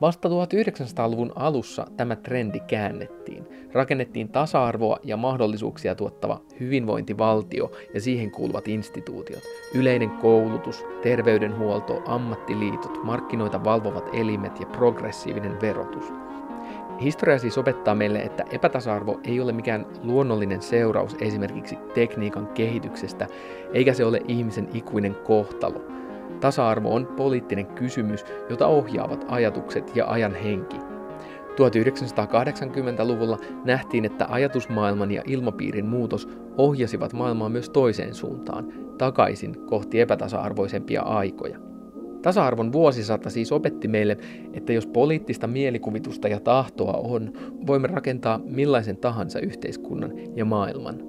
Vasta 0.00 0.28
1900-luvun 0.28 1.32
alussa 1.34 1.86
tämä 1.96 2.16
trendi 2.16 2.60
käännettiin. 2.60 3.46
Rakennettiin 3.72 4.28
tasa-arvoa 4.28 4.98
ja 5.04 5.16
mahdollisuuksia 5.16 5.94
tuottava 5.94 6.40
hyvinvointivaltio 6.60 7.70
ja 7.94 8.00
siihen 8.00 8.30
kuuluvat 8.30 8.68
instituutiot. 8.68 9.42
Yleinen 9.74 10.10
koulutus, 10.10 10.84
terveydenhuolto, 11.02 12.02
ammattiliitot, 12.06 13.04
markkinoita 13.04 13.64
valvovat 13.64 14.08
elimet 14.12 14.60
ja 14.60 14.66
progressiivinen 14.66 15.60
verotus. 15.60 16.04
Historia 17.00 17.38
siis 17.38 17.58
opettaa 17.58 17.94
meille, 17.94 18.18
että 18.18 18.44
epätasa-arvo 18.50 19.20
ei 19.24 19.40
ole 19.40 19.52
mikään 19.52 19.86
luonnollinen 20.02 20.62
seuraus 20.62 21.16
esimerkiksi 21.20 21.76
tekniikan 21.94 22.46
kehityksestä, 22.46 23.26
eikä 23.72 23.94
se 23.94 24.04
ole 24.04 24.20
ihmisen 24.28 24.68
ikuinen 24.74 25.14
kohtalo– 25.14 25.84
Tasa-arvo 26.40 26.94
on 26.94 27.06
poliittinen 27.06 27.66
kysymys, 27.66 28.24
jota 28.50 28.66
ohjaavat 28.66 29.24
ajatukset 29.28 29.96
ja 29.96 30.06
ajan 30.06 30.34
henki. 30.34 30.76
1980-luvulla 31.50 33.38
nähtiin, 33.64 34.04
että 34.04 34.26
ajatusmaailman 34.30 35.10
ja 35.10 35.22
ilmapiirin 35.26 35.86
muutos 35.86 36.28
ohjasivat 36.56 37.12
maailmaa 37.12 37.48
myös 37.48 37.70
toiseen 37.70 38.14
suuntaan, 38.14 38.72
takaisin 38.98 39.66
kohti 39.66 40.00
epätasa-arvoisempia 40.00 41.02
aikoja. 41.02 41.58
Tasa-arvon 42.22 42.72
vuosisata 42.72 43.30
siis 43.30 43.52
opetti 43.52 43.88
meille, 43.88 44.16
että 44.52 44.72
jos 44.72 44.86
poliittista 44.86 45.46
mielikuvitusta 45.46 46.28
ja 46.28 46.40
tahtoa 46.40 46.92
on, 46.92 47.32
voimme 47.66 47.88
rakentaa 47.88 48.40
millaisen 48.44 48.96
tahansa 48.96 49.40
yhteiskunnan 49.40 50.12
ja 50.36 50.44
maailman. 50.44 51.02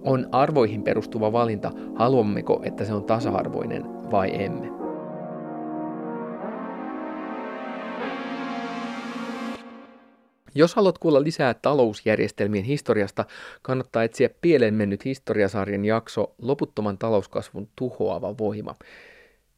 On 0.00 0.26
arvoihin 0.32 0.82
perustuva 0.82 1.32
valinta, 1.32 1.70
haluammeko, 1.94 2.60
että 2.64 2.84
se 2.84 2.94
on 2.94 3.04
tasa-arvoinen 3.04 3.95
vai 4.10 4.44
emme. 4.44 4.76
Jos 10.54 10.74
haluat 10.74 10.98
kuulla 10.98 11.22
lisää 11.22 11.54
talousjärjestelmien 11.54 12.64
historiasta, 12.64 13.24
kannattaa 13.62 14.04
etsiä 14.04 14.30
pieleen 14.40 14.74
mennyt 14.74 15.04
historiasarjan 15.04 15.84
jakso 15.84 16.34
Loputtoman 16.38 16.98
talouskasvun 16.98 17.68
tuhoava 17.76 18.38
voima. 18.38 18.74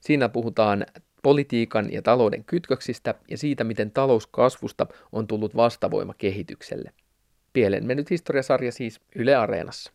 Siinä 0.01 0.29
puhutaan 0.29 0.87
politiikan 1.23 1.93
ja 1.93 2.03
talouden 2.03 2.45
kytköksistä 2.45 3.15
ja 3.31 3.39
siitä, 3.39 3.65
miten 3.65 3.91
talouskasvusta 3.91 4.87
on 5.13 5.27
tullut 5.27 5.57
vastavoima 5.57 6.15
kehitykselle. 6.15 6.93
Pieleen 7.53 7.87
mennyt 7.87 8.11
historiasarja 8.11 8.73
siis 8.73 9.01
Yle 9.15 9.35
Areenassa. 9.35 9.93